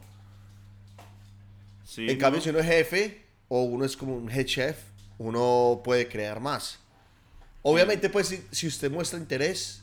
Sí, 1.85 2.09
en 2.09 2.19
cambio, 2.19 2.39
no, 2.39 2.45
si 2.45 2.51
uno 2.51 2.59
es 2.61 2.67
jefe 2.67 3.25
o 3.49 3.63
uno 3.65 3.85
es 3.85 3.97
como 3.97 4.17
un 4.17 4.31
head 4.31 4.47
chef, 4.47 4.79
uno 5.19 5.81
puede 5.85 6.09
crear 6.09 6.41
más. 6.41 6.79
Obviamente, 7.63 8.09
pues, 8.11 8.29
si, 8.29 8.45
si 8.51 8.67
usted 8.67 8.91
muestra 8.91 9.19
interés, 9.19 9.83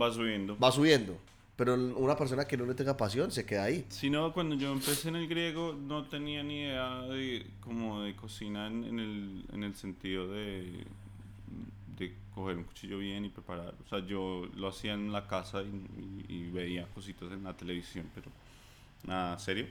va 0.00 0.12
subiendo. 0.12 0.58
va 0.58 0.70
subiendo. 0.72 1.18
Pero 1.60 1.74
una 1.74 2.16
persona 2.16 2.46
que 2.46 2.56
no 2.56 2.64
le 2.64 2.72
tenga 2.74 2.96
pasión 2.96 3.30
se 3.30 3.44
queda 3.44 3.64
ahí. 3.64 3.84
Si 3.90 4.08
no, 4.08 4.32
cuando 4.32 4.54
yo 4.56 4.72
empecé 4.72 5.10
en 5.10 5.16
el 5.16 5.28
griego 5.28 5.74
no 5.78 6.04
tenía 6.06 6.42
ni 6.42 6.60
idea 6.62 7.02
de 7.02 7.44
como 7.60 8.00
de 8.00 8.16
cocina 8.16 8.66
en, 8.66 8.82
en 8.84 8.98
el, 8.98 9.44
en 9.52 9.64
el 9.64 9.74
sentido 9.74 10.26
de, 10.32 10.84
de 11.98 12.14
coger 12.34 12.56
un 12.56 12.64
cuchillo 12.64 12.96
bien 12.96 13.26
y 13.26 13.28
preparar. 13.28 13.74
O 13.84 13.88
sea, 13.90 13.98
yo 14.06 14.48
lo 14.56 14.68
hacía 14.68 14.94
en 14.94 15.12
la 15.12 15.26
casa 15.26 15.62
y, 15.62 15.66
y- 16.30 16.34
y 16.34 16.50
veía 16.50 16.86
cositas 16.94 17.30
en 17.30 17.44
la 17.44 17.52
televisión, 17.54 18.06
pero 18.14 18.30
nada 19.04 19.38
serio. 19.38 19.66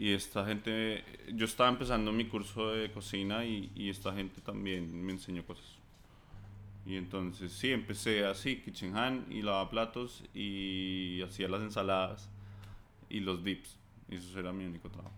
Y 0.00 0.14
esta 0.14 0.44
gente, 0.44 1.04
yo 1.32 1.44
estaba 1.44 1.68
empezando 1.70 2.10
mi 2.10 2.24
curso 2.24 2.70
de 2.72 2.90
cocina 2.90 3.44
y, 3.44 3.70
y 3.76 3.88
esta 3.88 4.12
gente 4.12 4.40
también 4.40 5.00
me 5.06 5.12
enseñó 5.12 5.44
cosas. 5.46 5.64
Y 6.86 6.96
entonces 6.96 7.52
sí, 7.52 7.72
empecé 7.72 8.26
así, 8.26 8.60
kitchen 8.60 8.96
hand 8.96 9.32
y 9.32 9.42
lavaba 9.42 9.70
platos 9.70 10.22
y 10.34 11.22
hacía 11.22 11.48
las 11.48 11.62
ensaladas 11.62 12.28
y 13.08 13.20
los 13.20 13.42
dips. 13.42 13.78
Y 14.08 14.16
eso 14.16 14.38
era 14.38 14.52
mi 14.52 14.64
único 14.64 14.90
trabajo. 14.90 15.14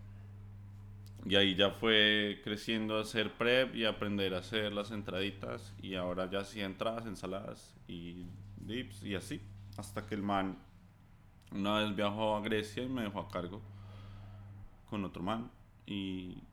Y 1.25 1.35
ahí 1.35 1.55
ya 1.55 1.71
fue 1.71 2.39
creciendo 2.43 2.97
a 2.97 3.01
hacer 3.01 3.33
prep 3.33 3.75
y 3.75 3.83
aprender 3.83 4.33
a 4.33 4.37
hacer 4.37 4.71
las 4.71 4.91
entraditas 4.91 5.73
y 5.81 5.95
ahora 5.95 6.29
ya 6.29 6.39
hacía 6.39 6.65
entradas, 6.65 7.05
ensaladas 7.05 7.75
y 7.87 8.25
dips 8.57 9.03
y 9.03 9.15
así. 9.15 9.41
Hasta 9.77 10.05
que 10.05 10.15
el 10.15 10.23
man 10.23 10.57
una 11.51 11.79
vez 11.79 11.95
viajó 11.95 12.35
a 12.35 12.41
Grecia 12.41 12.83
y 12.83 12.89
me 12.89 13.03
dejó 13.03 13.19
a 13.19 13.29
cargo 13.29 13.61
con 14.89 15.03
otro 15.03 15.21
man. 15.21 15.51
Y, 15.85 16.43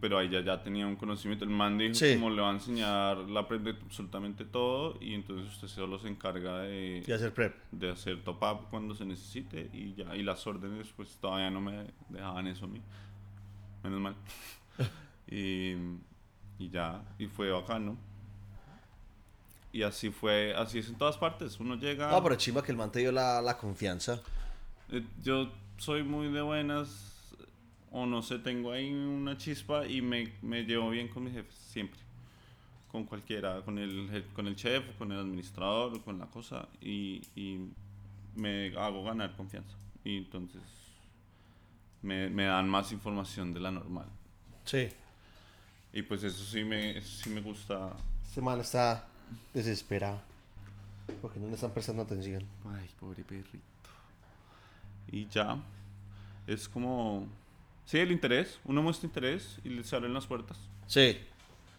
pero 0.00 0.18
ahí 0.18 0.28
ya, 0.30 0.40
ya 0.40 0.62
tenía 0.62 0.86
un 0.86 0.96
conocimiento. 0.96 1.44
El 1.44 1.50
man 1.50 1.76
dijo 1.78 1.94
Sí. 1.94 2.14
como 2.14 2.30
le 2.30 2.40
va 2.42 2.48
a 2.50 2.52
enseñar, 2.54 3.18
le 3.18 3.38
aprende 3.38 3.76
absolutamente 3.84 4.44
todo 4.44 4.96
y 5.00 5.14
entonces 5.14 5.52
usted 5.52 5.68
solo 5.68 5.98
se 5.98 6.08
encarga 6.08 6.60
de, 6.60 7.04
Y 7.06 7.12
hacer 7.12 7.32
prep. 7.34 7.54
de 7.72 7.90
hacer 7.90 8.22
top 8.24 8.42
up 8.42 8.66
cuando 8.70 8.94
se 8.94 9.04
necesite 9.04 9.68
y 9.72 9.94
ya. 9.94 10.16
Y 10.16 10.22
las 10.22 10.46
órdenes 10.46 10.88
pues 10.96 11.16
todavía 11.20 11.50
no 11.50 11.60
me 11.60 11.86
dejaban 12.08 12.46
eso 12.46 12.64
a 12.64 12.68
mí. 12.68 12.80
Menos 13.84 14.00
mal. 14.00 14.14
y, 15.28 15.72
y 16.58 16.70
ya, 16.70 17.02
y 17.18 17.26
fue 17.26 17.50
bacano. 17.50 17.96
Y 19.72 19.82
así 19.82 20.08
fue, 20.10 20.54
así 20.56 20.78
es 20.78 20.88
en 20.88 20.96
todas 20.96 21.18
partes. 21.18 21.60
Uno 21.60 21.74
llega... 21.76 22.10
No, 22.10 22.22
pero 22.22 22.34
chimba 22.36 22.62
que 22.62 22.72
el 22.72 22.78
man 22.78 22.90
te 22.90 23.00
dio 23.00 23.12
la, 23.12 23.42
la 23.42 23.58
confianza. 23.58 24.20
Eh, 24.90 25.04
Yo 25.22 25.50
soy 25.76 26.02
muy 26.02 26.28
de 26.32 26.40
buenas, 26.40 27.15
o 27.90 28.06
no 28.06 28.22
sé, 28.22 28.38
tengo 28.38 28.72
ahí 28.72 28.92
una 28.92 29.36
chispa 29.36 29.86
y 29.86 30.02
me, 30.02 30.32
me 30.42 30.64
llevo 30.64 30.90
bien 30.90 31.08
con 31.08 31.24
mis 31.24 31.32
jefes, 31.32 31.54
siempre. 31.54 32.00
Con 32.90 33.04
cualquiera, 33.04 33.62
con 33.62 33.78
el, 33.78 34.24
con 34.32 34.46
el 34.46 34.56
chef, 34.56 34.96
con 34.96 35.12
el 35.12 35.18
administrador, 35.18 36.02
con 36.02 36.18
la 36.18 36.26
cosa, 36.26 36.68
y, 36.80 37.20
y 37.34 37.68
me 38.34 38.74
hago 38.76 39.04
ganar 39.04 39.36
confianza. 39.36 39.76
Y 40.04 40.18
entonces 40.18 40.62
me, 42.02 42.30
me 42.30 42.44
dan 42.44 42.68
más 42.68 42.92
información 42.92 43.52
de 43.52 43.60
la 43.60 43.70
normal. 43.70 44.06
Sí. 44.64 44.88
Y 45.92 46.02
pues 46.02 46.22
eso 46.24 46.44
sí 46.44 46.64
me, 46.64 46.98
eso 46.98 47.24
sí 47.24 47.30
me 47.30 47.40
gusta. 47.40 47.96
Este 48.22 48.40
man 48.40 48.60
está 48.60 49.06
desesperado. 49.52 50.20
Porque 51.22 51.38
no 51.38 51.46
le 51.46 51.54
están 51.54 51.72
prestando 51.72 52.02
atención. 52.02 52.44
Ay, 52.66 52.88
pobre 52.98 53.24
perrito. 53.24 53.90
Y 55.08 55.26
ya. 55.28 55.58
Es 56.46 56.68
como. 56.68 57.26
Sí, 57.86 57.98
el 57.98 58.12
interés. 58.12 58.60
Uno 58.64 58.82
muestra 58.82 59.06
interés 59.06 59.58
y 59.64 59.82
se 59.82 59.96
abren 59.96 60.12
las 60.12 60.26
puertas. 60.26 60.58
Sí. 60.86 61.16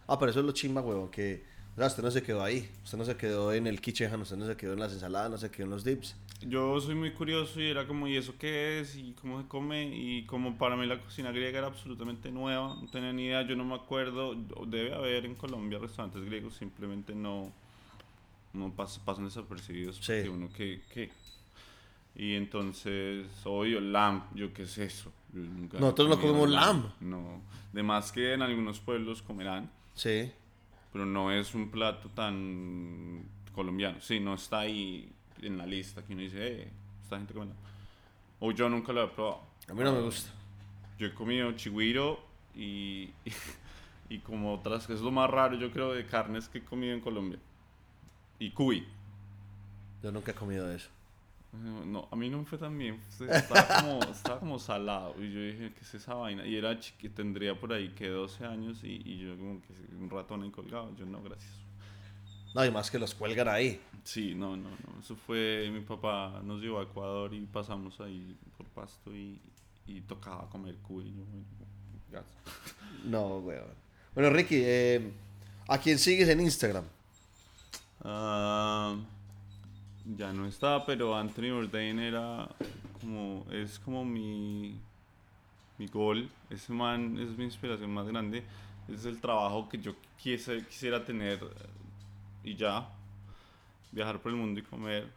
Ah, 0.07 0.17
pero 0.17 0.31
eso 0.31 0.39
es 0.39 0.45
lo 0.45 0.51
chimba, 0.53 0.81
huevón, 0.81 1.09
que 1.11 1.43
O 1.75 1.77
sea, 1.77 1.87
usted 1.87 2.01
no 2.03 2.09
se 2.11 2.23
quedó 2.23 2.43
ahí. 2.43 2.69
Usted 2.83 2.97
no 2.97 3.05
se 3.05 3.15
quedó 3.17 3.53
en 3.53 3.67
el 3.67 3.79
kitchen, 3.81 4.19
usted 4.21 4.37
no 4.37 4.47
se 4.47 4.57
quedó 4.57 4.73
en 4.73 4.79
las 4.79 4.93
ensaladas, 4.93 5.29
no 5.29 5.37
se 5.37 5.51
quedó 5.51 5.65
en 5.65 5.71
los 5.71 5.83
dips. 5.83 6.15
Yo 6.41 6.79
soy 6.79 6.93
muy 6.95 7.11
curioso 7.13 7.59
y 7.59 7.65
era 7.67 7.87
como, 7.87 8.07
¿y 8.07 8.15
eso 8.15 8.35
qué 8.39 8.79
es? 8.79 8.95
¿Y 8.95 9.13
cómo 9.21 9.41
se 9.41 9.47
come? 9.47 9.85
Y 9.95 10.25
como 10.25 10.57
para 10.57 10.75
mí 10.77 10.85
la 10.85 11.01
cocina 11.01 11.31
griega 11.31 11.57
era 11.59 11.67
absolutamente 11.67 12.31
nueva, 12.31 12.75
no 12.79 12.87
tenía 12.89 13.11
ni 13.11 13.25
idea, 13.25 13.41
yo 13.47 13.55
no 13.55 13.65
me 13.65 13.73
acuerdo, 13.75 14.35
debe 14.67 14.93
haber 14.93 15.25
en 15.25 15.33
Colombia 15.35 15.79
restaurantes 15.79 16.23
griegos, 16.23 16.55
simplemente 16.55 17.15
no, 17.15 17.51
no 18.53 18.75
pas- 18.75 18.99
pasan 19.03 19.25
desapercibidos. 19.25 19.95
Sí. 19.97 20.13
Porque 20.13 20.29
uno, 20.29 20.49
¿qué? 20.55 20.81
qué? 20.93 21.11
Y 22.15 22.35
entonces, 22.35 23.27
obvio, 23.43 23.79
lamb, 23.81 24.23
yo 24.35 24.53
qué 24.53 24.63
es 24.63 24.77
eso. 24.77 25.11
Nunca 25.33 25.79
Nosotros 25.79 26.09
no 26.09 26.19
comemos 26.21 26.49
lamb. 26.49 26.85
No, 27.01 27.41
de 27.73 27.83
más 27.83 28.11
que 28.11 28.33
en 28.33 28.41
algunos 28.41 28.79
pueblos 28.79 29.21
comerán, 29.21 29.69
Sí. 29.93 30.31
pero 30.91 31.05
no 31.05 31.31
es 31.31 31.53
un 31.53 31.69
plato 31.69 32.09
tan 32.09 33.23
colombiano. 33.53 33.99
Sí, 34.01 34.19
no 34.19 34.33
está 34.35 34.59
ahí 34.61 35.11
en 35.41 35.57
la 35.57 35.65
lista 35.65 36.03
que 36.03 36.13
uno 36.13 36.21
dice, 36.23 36.61
eh, 36.61 36.71
esta 37.03 37.17
gente 37.17 37.33
come 37.33 37.47
lamb. 37.47 37.57
O 38.39 38.51
yo 38.51 38.69
nunca 38.69 38.93
lo 38.93 39.03
he 39.03 39.07
probado. 39.07 39.41
A 39.69 39.73
mí 39.73 39.83
no 39.83 39.91
me 39.93 40.01
gusta. 40.01 40.31
Yo 40.97 41.07
he 41.07 41.13
comido 41.13 41.51
chigüiro 41.53 42.19
y, 42.55 43.09
y, 44.09 44.19
como 44.19 44.53
otras, 44.53 44.87
que 44.87 44.93
es 44.93 45.01
lo 45.01 45.11
más 45.11 45.29
raro 45.29 45.55
yo 45.55 45.71
creo 45.71 45.93
de 45.93 46.05
carnes 46.05 46.47
que 46.47 46.59
he 46.59 46.63
comido 46.63 46.93
en 46.93 47.01
Colombia. 47.01 47.39
Y 48.39 48.51
cuy. 48.51 48.87
Yo 50.01 50.11
nunca 50.11 50.31
he 50.31 50.35
comido 50.35 50.71
eso. 50.71 50.89
No, 51.85 52.07
a 52.11 52.15
mí 52.15 52.29
no 52.29 52.39
me 52.39 52.45
fue 52.45 52.57
tan 52.57 52.77
bien. 52.77 53.01
Estaba 53.19 53.81
como, 53.81 54.03
estaba 54.11 54.39
como 54.39 54.59
salado. 54.59 55.15
Y 55.21 55.31
yo 55.31 55.41
dije, 55.41 55.73
¿qué 55.73 55.81
es 55.81 55.93
esa 55.95 56.13
vaina? 56.13 56.45
Y 56.45 56.55
era 56.55 56.79
chiqui, 56.79 57.09
tendría 57.09 57.59
por 57.59 57.73
ahí 57.73 57.89
que 57.89 58.09
12 58.09 58.45
años 58.45 58.83
y, 58.83 59.01
y 59.05 59.17
yo 59.19 59.37
como 59.37 59.61
que 59.61 59.73
un 59.99 60.09
ratón 60.09 60.43
ahí 60.43 60.51
colgado. 60.51 60.95
Yo 60.95 61.05
no, 61.05 61.21
gracias. 61.21 61.51
No, 62.53 62.65
y 62.65 62.71
más 62.71 62.89
que 62.89 62.97
los 62.97 63.13
cuelgan 63.13 63.47
ahí. 63.47 63.79
Sí, 64.03 64.33
no, 64.33 64.55
no, 64.55 64.69
no. 64.69 64.99
Eso 64.99 65.15
fue, 65.15 65.69
mi 65.71 65.81
papá 65.81 66.41
nos 66.43 66.61
llevó 66.61 66.79
a 66.79 66.83
Ecuador 66.83 67.33
y 67.33 67.41
pasamos 67.41 67.99
ahí 67.99 68.35
por 68.57 68.65
pasto 68.67 69.13
y, 69.15 69.39
y 69.85 70.01
tocaba 70.01 70.49
comer 70.49 70.75
cuy. 70.77 71.05
yo, 71.05 71.23
bueno. 72.11 72.25
No, 73.05 73.37
weón. 73.37 73.67
Bueno, 74.15 74.31
Ricky, 74.31 74.61
eh, 74.63 75.11
¿a 75.67 75.77
quién 75.77 75.99
sigues 75.99 76.27
en 76.29 76.41
Instagram? 76.41 76.85
Ah, 78.03 78.95
ya 80.15 80.31
no 80.31 80.45
está, 80.45 80.85
pero 80.85 81.15
Anthony 81.15 81.51
Bourdain 81.51 81.99
era 81.99 82.47
como, 83.01 83.45
es 83.51 83.79
como 83.79 84.05
mi, 84.05 84.79
mi 85.77 85.87
gol. 85.87 86.29
Ese 86.49 86.71
man 86.71 87.17
es 87.19 87.37
mi 87.37 87.45
inspiración 87.45 87.93
más 87.93 88.07
grande. 88.07 88.43
Es 88.87 89.05
el 89.05 89.19
trabajo 89.19 89.67
que 89.67 89.77
yo 89.77 89.95
quise, 90.17 90.65
quisiera 90.65 91.03
tener 91.03 91.39
y 92.43 92.55
ya. 92.55 92.87
Viajar 93.91 94.19
por 94.19 94.31
el 94.31 94.37
mundo 94.37 94.59
y 94.59 94.63
comer. 94.63 95.07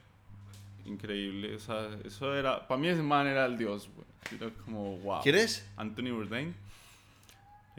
Increíble. 0.86 1.54
O 1.54 1.58
sea, 1.60 1.90
eso 2.04 2.34
era, 2.34 2.66
para 2.66 2.80
mí 2.80 2.88
ese 2.88 3.02
man 3.02 3.26
era 3.26 3.46
el 3.46 3.56
dios, 3.56 3.88
güey. 3.94 4.06
Era 4.40 4.50
como, 4.64 4.96
wow. 4.98 5.20
¿Quién 5.22 5.36
es? 5.36 5.68
Anthony 5.76 6.10
Bourdain. 6.10 6.54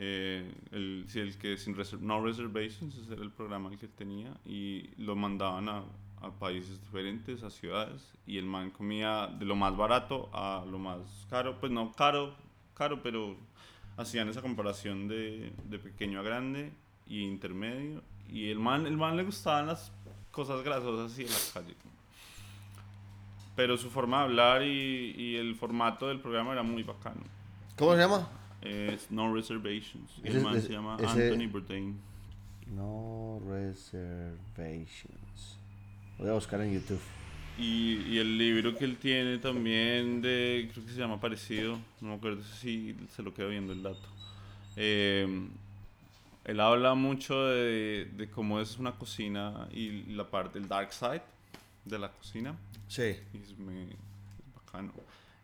Eh, 0.03 0.51
el, 0.71 1.05
sí, 1.07 1.19
el 1.19 1.37
que 1.37 1.57
sin 1.57 1.75
reser- 1.75 1.99
no 1.99 2.25
reservations, 2.25 2.95
ese 2.97 3.13
era 3.13 3.21
el 3.21 3.29
programa 3.29 3.69
el 3.69 3.77
que 3.77 3.87
tenía 3.87 4.33
y 4.47 4.89
lo 4.97 5.15
mandaban 5.15 5.69
a, 5.69 5.83
a 6.21 6.31
países 6.39 6.81
diferentes, 6.81 7.43
a 7.43 7.51
ciudades 7.51 8.11
y 8.25 8.39
el 8.39 8.45
man 8.45 8.71
comía 8.71 9.27
de 9.27 9.45
lo 9.45 9.55
más 9.55 9.77
barato 9.77 10.31
a 10.33 10.65
lo 10.65 10.79
más 10.79 10.97
caro, 11.29 11.59
pues 11.59 11.71
no 11.71 11.91
caro, 11.91 12.33
caro, 12.73 13.03
pero 13.03 13.35
hacían 13.95 14.27
esa 14.27 14.41
comparación 14.41 15.07
de, 15.07 15.53
de 15.65 15.77
pequeño 15.77 16.21
a 16.21 16.23
grande 16.23 16.71
y 17.05 17.21
intermedio 17.21 18.01
y 18.27 18.49
el 18.49 18.57
man, 18.57 18.87
el 18.87 18.97
man 18.97 19.15
le 19.17 19.23
gustaban 19.23 19.67
las 19.67 19.91
cosas 20.31 20.63
grasosas 20.63 21.11
así 21.11 21.21
en 21.21 21.29
la 21.29 21.37
calle. 21.53 21.75
Pero 23.55 23.77
su 23.77 23.91
forma 23.91 24.17
de 24.19 24.23
hablar 24.23 24.63
y, 24.63 25.13
y 25.15 25.35
el 25.35 25.53
formato 25.55 26.07
del 26.07 26.19
programa 26.21 26.53
era 26.53 26.63
muy 26.63 26.81
bacano. 26.81 27.21
¿Cómo 27.77 27.91
se 27.93 27.99
llama? 27.99 28.27
Es 28.61 29.09
No 29.11 29.33
Reservations. 29.33 30.11
Ese- 30.23 30.37
el 30.37 30.43
man 30.43 30.55
ese- 30.57 30.67
se 30.67 30.73
llama 30.73 30.97
ese- 30.99 31.29
Anthony 31.29 31.47
Bourdain. 31.51 31.99
No 32.75 33.41
reservations. 33.45 35.57
Voy 36.17 36.29
a 36.29 36.33
buscar 36.33 36.61
en 36.61 36.73
YouTube. 36.73 36.99
Y, 37.57 37.97
y 38.07 38.17
el 38.19 38.37
libro 38.37 38.75
que 38.77 38.85
él 38.85 38.97
tiene 38.97 39.37
también 39.37 40.21
de, 40.21 40.69
creo 40.71 40.85
que 40.85 40.91
se 40.91 40.99
llama 40.99 41.19
parecido, 41.19 41.77
no 41.99 42.09
me 42.09 42.13
acuerdo 42.15 42.41
si 42.43 42.95
se 43.09 43.21
lo 43.21 43.33
quedo 43.33 43.49
viendo 43.49 43.73
el 43.73 43.83
dato. 43.83 44.07
Eh, 44.77 45.27
él 46.45 46.59
habla 46.59 46.95
mucho 46.95 47.45
de, 47.47 48.09
de 48.15 48.29
cómo 48.29 48.59
es 48.61 48.77
una 48.79 48.93
cocina 48.93 49.67
y 49.73 50.03
la 50.13 50.29
parte, 50.29 50.59
el 50.59 50.67
dark 50.67 50.93
side 50.93 51.21
de 51.85 51.99
la 51.99 52.09
cocina. 52.11 52.55
Sí. 52.87 53.15
Y 53.33 53.37
es, 53.37 53.57
muy 53.57 53.81
es 53.81 54.55
bacano. 54.55 54.93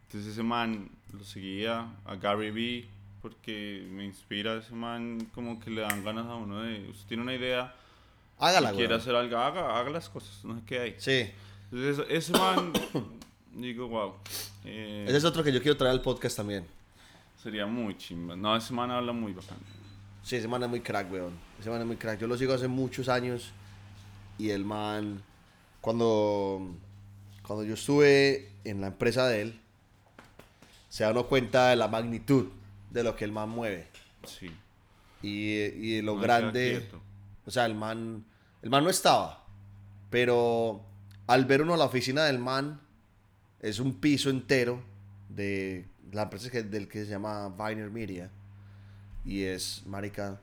Entonces 0.05 0.31
ese 0.31 0.43
man 0.43 0.89
lo 1.13 1.23
seguía 1.25 1.91
a 2.05 2.15
Gary 2.15 2.51
Vee 2.51 2.87
porque 3.21 3.85
me 3.89 4.05
inspira 4.05 4.55
ese 4.55 4.73
man 4.73 5.27
como 5.33 5.59
que 5.59 5.69
le 5.69 5.81
dan 5.81 6.03
ganas 6.03 6.25
a 6.27 6.35
uno 6.35 6.61
de, 6.61 6.89
usted 6.89 7.07
tiene 7.07 7.23
una 7.23 7.33
idea, 7.33 7.73
Hágala, 8.39 8.69
si 8.69 8.75
quiere 8.75 8.93
hacer 8.93 9.15
algo, 9.15 9.37
haga, 9.37 9.79
haga 9.79 9.89
las 9.89 10.09
cosas, 10.09 10.43
no 10.43 10.55
sé 10.55 10.61
qué 10.65 10.79
hay. 10.79 10.95
Sí. 10.97 11.31
Entonces 11.71 12.05
ese 12.09 12.31
man, 12.33 12.71
digo, 13.53 13.87
wow, 13.87 14.13
eh, 14.63 15.05
Ese 15.07 15.17
es 15.17 15.25
otro 15.25 15.43
que 15.43 15.51
yo 15.51 15.61
quiero 15.61 15.75
traer 15.75 15.93
al 15.93 16.01
podcast 16.01 16.37
también. 16.37 16.65
sería 17.41 17.65
muy 17.65 17.97
chimba. 17.97 18.35
No, 18.35 18.55
ese 18.55 18.73
man 18.73 18.91
habla 18.91 19.11
muy 19.11 19.33
bacano. 19.33 19.61
Sí, 20.23 20.35
ese 20.35 20.47
man 20.47 20.61
es 20.63 20.69
muy 20.69 20.81
crack, 20.81 21.11
weón. 21.11 21.33
Ese 21.59 21.69
man 21.69 21.81
es 21.81 21.87
muy 21.87 21.95
crack. 21.95 22.19
Yo 22.19 22.27
lo 22.27 22.37
sigo 22.37 22.53
hace 22.53 22.67
muchos 22.67 23.09
años. 23.09 23.51
Y 24.37 24.51
el 24.51 24.65
man, 24.65 25.23
cuando, 25.81 26.75
cuando 27.41 27.63
yo 27.63 27.73
estuve 27.73 28.51
en 28.65 28.81
la 28.81 28.87
empresa 28.87 29.27
de 29.27 29.41
él, 29.41 29.59
se 30.89 31.03
da 31.05 31.11
uno 31.11 31.25
cuenta 31.25 31.69
de 31.69 31.75
la 31.75 31.87
magnitud 31.87 32.49
de 32.89 33.03
lo 33.03 33.15
que 33.15 33.25
el 33.25 33.31
man 33.31 33.49
mueve. 33.49 33.87
Sí. 34.25 34.51
Y, 35.21 35.29
y 35.29 35.95
de 35.97 36.03
lo 36.03 36.15
No 36.15 36.21
grande. 36.21 36.87
O 37.45 37.51
sea, 37.51 37.65
el 37.65 37.75
man, 37.75 38.25
el 38.61 38.69
man 38.69 38.83
no 38.83 38.89
estaba. 38.89 39.45
Pero 40.09 40.85
al 41.27 41.45
ver 41.45 41.61
uno 41.61 41.75
la 41.75 41.85
oficina 41.85 42.23
del 42.25 42.39
man, 42.39 42.79
es 43.59 43.79
un 43.79 43.95
piso 43.95 44.29
entero 44.29 44.81
de 45.29 45.85
la 46.11 46.23
empresa 46.23 46.49
que, 46.49 46.63
del 46.63 46.87
que 46.87 47.05
se 47.05 47.11
llama 47.11 47.49
Viner 47.49 47.89
Media. 47.89 48.29
Y 49.25 49.43
es, 49.43 49.83
marica, 49.85 50.39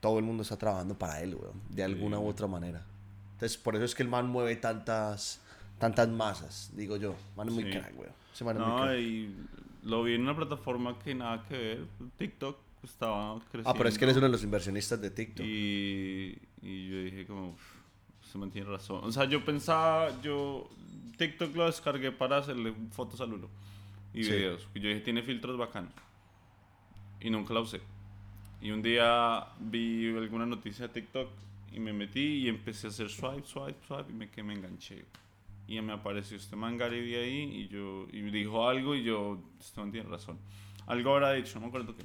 todo 0.00 0.18
el 0.18 0.24
mundo 0.24 0.42
está 0.42 0.56
trabajando 0.56 0.98
para 0.98 1.20
él, 1.20 1.34
weón. 1.34 1.60
De 1.70 1.84
alguna 1.84 2.18
u 2.18 2.26
otra 2.26 2.46
manera. 2.46 2.84
Entonces, 3.34 3.56
por 3.56 3.76
eso 3.76 3.84
es 3.84 3.94
que 3.94 4.02
el 4.02 4.08
man 4.08 4.28
mueve 4.28 4.56
tantas, 4.56 5.40
tantas 5.78 6.08
masas, 6.08 6.70
digo 6.74 6.96
yo. 6.96 7.14
Man 7.36 7.48
es 7.48 7.54
muy 7.54 7.70
crack, 7.70 7.98
weón. 7.98 8.12
Ese 8.32 8.44
man 8.44 8.56
es 8.56 8.66
muy 8.66 8.82
crack. 8.82 8.98
y 8.98 9.36
lo 9.84 10.02
vi 10.02 10.14
en 10.14 10.22
una 10.22 10.34
plataforma 10.36 10.98
que 10.98 11.14
nada 11.14 11.44
que 11.48 11.56
ver, 11.56 11.86
TikTok 12.18 12.56
estaba 12.82 13.38
creciendo. 13.40 13.70
Ah, 13.70 13.74
pero 13.76 13.88
es 13.88 13.98
que 13.98 14.04
él 14.04 14.10
es 14.10 14.16
uno 14.16 14.26
de 14.26 14.32
los 14.32 14.42
inversionistas 14.42 15.00
de 15.00 15.10
TikTok. 15.10 15.44
Y, 15.46 16.38
y 16.62 16.88
yo 16.88 17.02
dije 17.02 17.26
como, 17.26 17.50
"Uf, 17.50 17.62
se 18.30 18.38
mantiene 18.38 18.68
razón. 18.68 19.00
O 19.04 19.12
sea, 19.12 19.24
yo 19.24 19.44
pensaba, 19.44 20.20
yo 20.22 20.68
TikTok 21.18 21.54
lo 21.54 21.66
descargué 21.66 22.10
para 22.12 22.38
hacerle 22.38 22.74
fotos 22.90 23.20
a 23.20 23.26
Lulo 23.26 23.48
y 24.12 24.24
Sí. 24.24 24.30
videos. 24.32 24.66
Y 24.74 24.80
yo 24.80 24.88
dije, 24.88 25.00
tiene 25.00 25.22
filtros 25.22 25.56
bacanos. 25.56 25.92
Y 27.20 27.30
nunca 27.30 27.54
la 27.54 27.60
usé. 27.60 27.80
Y 28.60 28.70
un 28.70 28.82
día 28.82 29.46
vi 29.60 30.08
alguna 30.16 30.46
noticia 30.46 30.88
de 30.88 30.94
TikTok 30.94 31.28
y 31.72 31.80
me 31.80 31.92
metí 31.92 32.20
y 32.44 32.48
empecé 32.48 32.86
a 32.86 32.90
hacer 32.90 33.08
swipe, 33.08 33.46
swipe, 33.46 33.76
swipe 33.86 34.10
y 34.10 34.14
me, 34.14 34.28
que 34.30 34.42
me 34.42 34.54
enganché. 34.54 35.04
Y 35.66 35.80
me 35.80 35.92
apareció 35.94 36.36
este 36.36 36.56
man 36.56 36.76
Gary 36.76 37.14
ahí 37.14 37.42
y 37.62 37.68
yo 37.68 38.06
y 38.12 38.20
dijo 38.22 38.68
algo 38.68 38.94
y 38.94 39.02
yo, 39.02 39.40
este 39.58 39.80
man 39.80 39.90
tiene 39.92 40.08
razón. 40.08 40.38
Algo 40.86 41.12
habrá 41.14 41.32
dicho, 41.32 41.54
no 41.54 41.62
me 41.62 41.66
acuerdo 41.68 41.96
qué. 41.96 42.04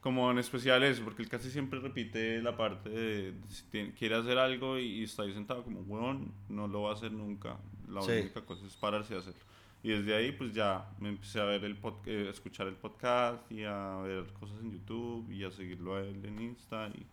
Como 0.00 0.30
en 0.30 0.38
especial 0.38 0.82
eso, 0.82 1.02
porque 1.04 1.22
él 1.22 1.28
casi 1.28 1.50
siempre 1.50 1.78
repite 1.80 2.40
la 2.42 2.56
parte 2.56 2.90
de 2.90 3.34
si 3.48 3.64
tiene- 3.70 3.92
quiere 3.94 4.16
hacer 4.16 4.38
algo 4.38 4.78
y, 4.78 4.84
y 5.00 5.02
está 5.04 5.22
ahí 5.22 5.32
sentado 5.32 5.62
como, 5.64 5.80
huevón, 5.80 6.32
no 6.48 6.66
lo 6.68 6.82
va 6.82 6.90
a 6.90 6.94
hacer 6.94 7.12
nunca. 7.12 7.56
La 7.88 8.02
Sí. 8.02 8.12
única 8.12 8.40
cosa 8.44 8.66
es 8.66 8.74
pararse 8.76 9.14
y 9.14 9.18
hacerlo. 9.18 9.40
Y 9.84 9.88
desde 9.90 10.14
ahí 10.14 10.30
pues 10.32 10.54
ya 10.54 10.88
me 11.00 11.08
empecé 11.08 11.40
a 11.40 11.44
ver 11.44 11.64
el 11.64 11.80
pod- 11.80 12.06
eh, 12.06 12.26
a 12.28 12.30
escuchar 12.30 12.68
el 12.68 12.74
podcast 12.76 13.50
y 13.50 13.64
a 13.64 13.96
ver 13.98 14.32
cosas 14.34 14.60
en 14.60 14.72
YouTube 14.72 15.28
y 15.30 15.42
a 15.44 15.50
seguirlo 15.50 15.96
a 15.96 16.00
él 16.02 16.24
en 16.24 16.40
Insta. 16.40 16.88
Y, 16.94 17.04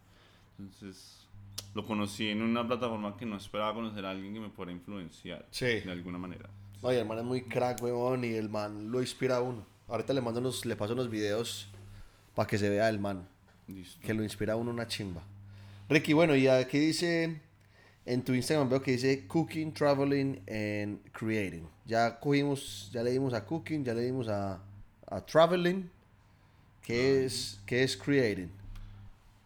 entonces 0.60 1.28
lo 1.74 1.86
conocí 1.86 2.30
en 2.30 2.42
una 2.42 2.68
plataforma 2.68 3.16
que 3.18 3.26
no 3.26 3.38
esperaba 3.38 3.74
conocer 3.74 4.06
a 4.06 4.12
alguien 4.12 4.34
que 4.34 4.40
me 4.40 4.50
pudiera 4.50 4.72
influenciar 4.72 5.46
Sí. 5.52 5.66
de 5.82 5.92
alguna 5.92 6.18
manera. 6.18 6.50
Oye, 6.82 7.00
el 7.00 7.06
man 7.08 7.18
es 7.20 7.24
muy 7.26 7.42
crack, 7.44 7.82
weón, 7.84 8.24
y 8.24 8.34
el 8.34 8.50
man 8.50 8.92
lo 8.92 9.02
inspira 9.02 9.38
a 9.38 9.42
uno. 9.42 9.66
Ahorita 9.88 10.14
le 10.14 10.22
mando 10.22 10.40
unos, 10.40 10.66
le 10.66 10.76
paso 10.76 10.94
unos 10.94 11.10
videos 11.10 11.68
para 12.36 12.48
que 12.48 12.58
se 12.58 12.70
vea 12.70 12.88
el 12.90 13.00
man, 13.00 13.28
Listo. 13.68 14.00
que 14.06 14.14
lo 14.14 14.24
inspira 14.24 14.54
a 14.54 14.56
uno 14.56 14.72
una 14.72 14.88
chimba. 14.88 15.22
Ricky, 15.90 16.14
bueno, 16.14 16.36
y 16.36 16.48
aquí 16.48 16.78
dice, 16.80 17.42
en 18.06 18.24
tu 18.24 18.34
Instagram 18.34 18.70
veo 18.70 18.82
que 18.82 18.92
dice 18.92 19.28
Cooking, 19.28 19.74
Traveling 19.74 20.42
and 20.48 21.12
Creating. 21.12 21.68
Ya 21.86 22.20
cogimos, 22.20 22.90
ya 22.94 23.04
le 23.04 23.12
dimos 23.12 23.34
a 23.34 23.44
Cooking, 23.46 23.84
ya 23.84 23.94
le 23.94 24.02
dimos 24.04 24.28
a, 24.30 24.62
a 25.08 25.26
Traveling. 25.26 25.90
¿Qué 26.84 27.26
es, 27.26 27.60
qué 27.66 27.84
es 27.84 27.98
Creating? 27.98 28.50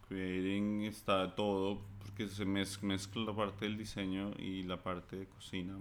Creating 0.08 0.84
está 0.84 1.34
todo, 1.34 1.80
que 2.16 2.28
se 2.28 2.44
mez- 2.46 2.80
mezcla 2.82 3.22
la 3.24 3.34
parte 3.34 3.64
del 3.66 3.76
diseño 3.78 4.32
y 4.38 4.62
la 4.64 4.82
parte 4.82 5.16
de 5.16 5.26
cocina. 5.26 5.76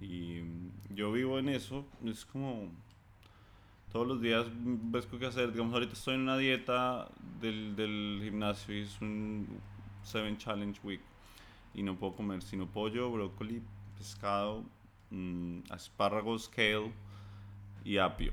Y 0.00 0.40
mm, 0.42 0.94
yo 0.94 1.12
vivo 1.12 1.38
en 1.38 1.48
eso, 1.48 1.86
es 2.04 2.24
como 2.24 2.70
todos 3.92 4.06
los 4.06 4.20
días 4.22 4.46
ves 4.54 5.06
qué 5.06 5.26
hacer. 5.26 5.52
Digamos, 5.52 5.74
ahorita 5.74 5.92
estoy 5.92 6.14
en 6.14 6.22
una 6.22 6.36
dieta 6.38 7.08
del, 7.40 7.76
del 7.76 8.20
gimnasio 8.22 8.76
y 8.76 8.80
es 8.82 9.00
un 9.00 9.46
7 10.02 10.36
Challenge 10.38 10.80
Week 10.82 11.00
y 11.74 11.82
no 11.82 11.96
puedo 11.96 12.14
comer 12.16 12.42
sino 12.42 12.66
pollo, 12.66 13.10
brócoli, 13.10 13.62
pescado, 13.98 14.64
mm, 15.10 15.60
espárragos, 15.74 16.48
kale 16.48 16.92
y 17.84 17.98
apio. 17.98 18.32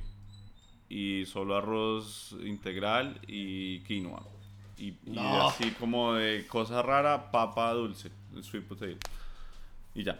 Y 0.89 1.25
solo 1.25 1.55
arroz 1.57 2.35
integral 2.43 3.19
y 3.27 3.81
quinoa. 3.81 4.23
Y, 4.79 4.87
y 5.05 5.11
No. 5.11 5.49
así 5.49 5.71
como 5.71 6.13
de 6.13 6.47
cosa 6.47 6.81
rara, 6.81 7.31
papa 7.31 7.73
dulce, 7.73 8.09
sweet 8.41 8.63
potato. 8.65 8.95
Y 9.93 10.03
ya. 10.03 10.19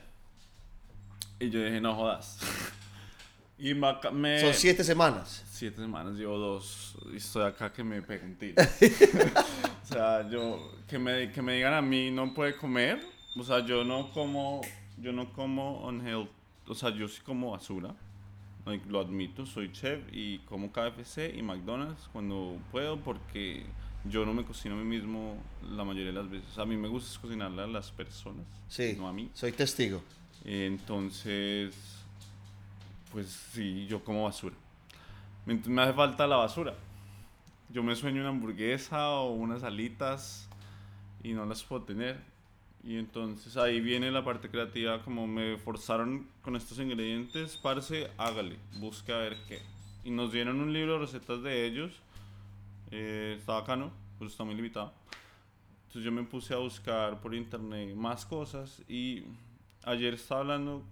Y 1.39 1.49
yo 1.49 1.63
dije, 1.63 1.79
no 1.79 1.95
jodas. 1.95 2.39
y 3.57 3.73
me, 3.73 3.87
me- 4.11 4.41
Son 4.41 4.53
siete 4.53 4.83
semanas. 4.83 5.45
Siete 5.49 5.77
semanas, 5.77 6.15
llevo 6.15 6.37
dos 6.37 6.95
y 7.13 7.17
estoy 7.17 7.43
acá 7.45 7.71
que 7.71 7.83
me 7.83 8.01
pego 8.01 8.25
un 8.25 8.35
tiro. 8.35 8.55
o 9.83 9.85
sea, 9.85 10.29
yo, 10.29 10.73
que 10.87 10.99
me, 10.99 11.31
que 11.31 11.41
me 11.41 11.53
digan 11.53 11.73
a 11.73 11.81
mí 11.81 12.11
no 12.11 12.33
puede 12.33 12.55
comer, 12.57 13.01
o 13.37 13.43
sea, 13.43 13.65
yo 13.65 13.83
no 13.83 14.11
como, 14.11 14.61
yo 14.97 15.11
no 15.11 15.31
como 15.33 15.85
unhealthy, 15.87 16.31
o 16.67 16.75
sea, 16.75 16.89
yo 16.91 17.07
sí 17.09 17.19
como 17.21 17.51
basura, 17.51 17.93
like, 18.65 18.85
lo 18.89 18.99
admito, 19.01 19.45
soy 19.45 19.71
chef 19.73 20.01
y 20.13 20.39
como 20.39 20.71
KFC 20.71 21.33
y 21.35 21.41
McDonald's 21.41 22.07
cuando 22.13 22.57
puedo 22.71 22.97
porque 23.01 23.65
yo 24.05 24.25
no 24.25 24.33
me 24.33 24.43
cocino 24.45 24.75
a 24.75 24.77
mí 24.77 24.83
mismo 24.85 25.37
la 25.71 25.83
mayoría 25.83 26.07
de 26.07 26.13
las 26.13 26.29
veces. 26.29 26.57
A 26.57 26.65
mí 26.65 26.77
me 26.77 26.87
gusta 26.87 27.11
es 27.11 27.19
cocinarle 27.19 27.61
a 27.63 27.67
las 27.67 27.91
personas, 27.91 28.45
Sí. 28.67 28.95
no 28.97 29.07
a 29.07 29.13
mí. 29.13 29.29
Soy 29.33 29.51
testigo. 29.51 30.01
Entonces, 30.45 31.75
pues 33.11 33.27
sí, 33.53 33.85
yo 33.87 34.03
como 34.03 34.23
basura. 34.25 34.55
Me, 35.45 35.55
me 35.55 35.81
hace 35.81 35.93
falta 35.93 36.27
la 36.27 36.37
basura. 36.37 36.73
Yo 37.71 37.83
me 37.83 37.95
sueño 37.95 38.21
una 38.21 38.29
hamburguesa 38.29 39.09
o 39.09 39.31
unas 39.33 39.63
alitas 39.63 40.47
y 41.23 41.33
no 41.33 41.45
las 41.45 41.63
puedo 41.63 41.83
tener. 41.83 42.17
Y 42.83 42.95
entonces 42.97 43.57
ahí 43.57 43.81
viene 43.81 44.09
la 44.09 44.23
parte 44.23 44.49
creativa, 44.49 45.03
como 45.03 45.27
me 45.27 45.57
forzaron 45.57 46.27
con 46.41 46.55
estos 46.55 46.79
ingredientes, 46.79 47.57
parce, 47.57 48.09
hágale, 48.17 48.55
busque 48.79 49.11
a 49.11 49.17
ver 49.17 49.37
qué. 49.47 49.59
Y 50.05 50.11
nos 50.11 50.31
dieron 50.31 50.61
un 50.61 50.71
libro 50.71 50.93
de 50.93 50.99
recetas 50.99 51.43
de 51.43 51.65
ellos. 51.65 51.91
Eh, 52.91 53.35
está 53.37 53.53
bacano, 53.53 53.91
pues 54.17 54.31
está 54.31 54.43
muy 54.43 54.55
limitado. 54.55 54.93
Entonces 55.87 56.03
yo 56.03 56.11
me 56.11 56.23
puse 56.23 56.53
a 56.53 56.57
buscar 56.57 57.19
por 57.19 57.33
internet 57.33 57.95
más 57.95 58.25
cosas 58.25 58.81
y 58.87 59.23
ayer 59.83 60.13
estaba 60.13 60.41
hablando 60.41 60.83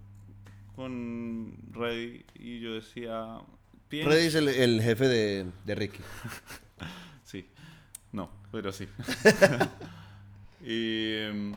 con 0.74 1.56
Reddy 1.72 2.24
y 2.34 2.60
yo 2.60 2.74
decía... 2.74 3.38
Freddy 3.88 4.26
es 4.26 4.34
el, 4.34 4.48
el 4.48 4.82
jefe 4.82 5.08
de, 5.08 5.46
de 5.64 5.74
Ricky. 5.74 6.00
Sí, 7.24 7.46
no, 8.10 8.30
pero 8.50 8.72
sí. 8.72 8.88
y 10.64 11.12
em, 11.14 11.52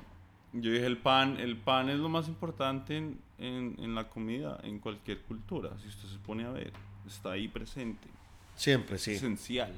yo 0.52 0.72
dije, 0.72 0.86
el 0.86 0.98
pan, 0.98 1.40
el 1.40 1.56
pan 1.56 1.90
es 1.90 1.98
lo 1.98 2.10
más 2.10 2.28
importante 2.28 2.98
en, 2.98 3.20
en, 3.38 3.76
en 3.80 3.96
la 3.96 4.10
comida, 4.10 4.60
en 4.64 4.80
cualquier 4.80 5.22
cultura. 5.22 5.72
Si 5.82 5.88
usted 5.88 6.10
se 6.10 6.18
pone 6.18 6.44
a 6.44 6.50
ver, 6.50 6.74
está 7.08 7.32
ahí 7.32 7.48
presente. 7.48 8.08
Siempre, 8.56 8.98
sí. 8.98 9.12
Esencial. 9.12 9.72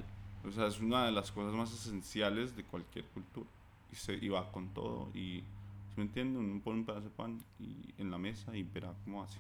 O 0.46 0.52
sea, 0.52 0.68
es 0.68 0.80
una 0.80 1.06
de 1.06 1.12
las 1.12 1.32
cosas 1.32 1.54
más 1.54 1.72
esenciales 1.74 2.56
de 2.56 2.64
cualquier 2.64 3.06
cultura. 3.06 3.50
Y, 3.92 3.96
se, 3.96 4.14
y 4.16 4.30
va 4.30 4.52
con 4.52 4.70
todo. 4.70 5.10
Y, 5.14 5.40
¿sí 5.40 5.94
¿me 5.98 6.04
entiende? 6.04 6.40
Uno 6.40 6.62
pone 6.62 6.80
un 6.80 6.86
pedazo 6.86 7.04
de 7.06 7.10
pan 7.10 7.40
y, 7.60 8.02
en 8.02 8.12
la 8.12 8.18
mesa 8.18 8.56
y 8.56 8.64
verá 8.64 8.94
cómo 9.06 9.24
hace. 9.24 9.40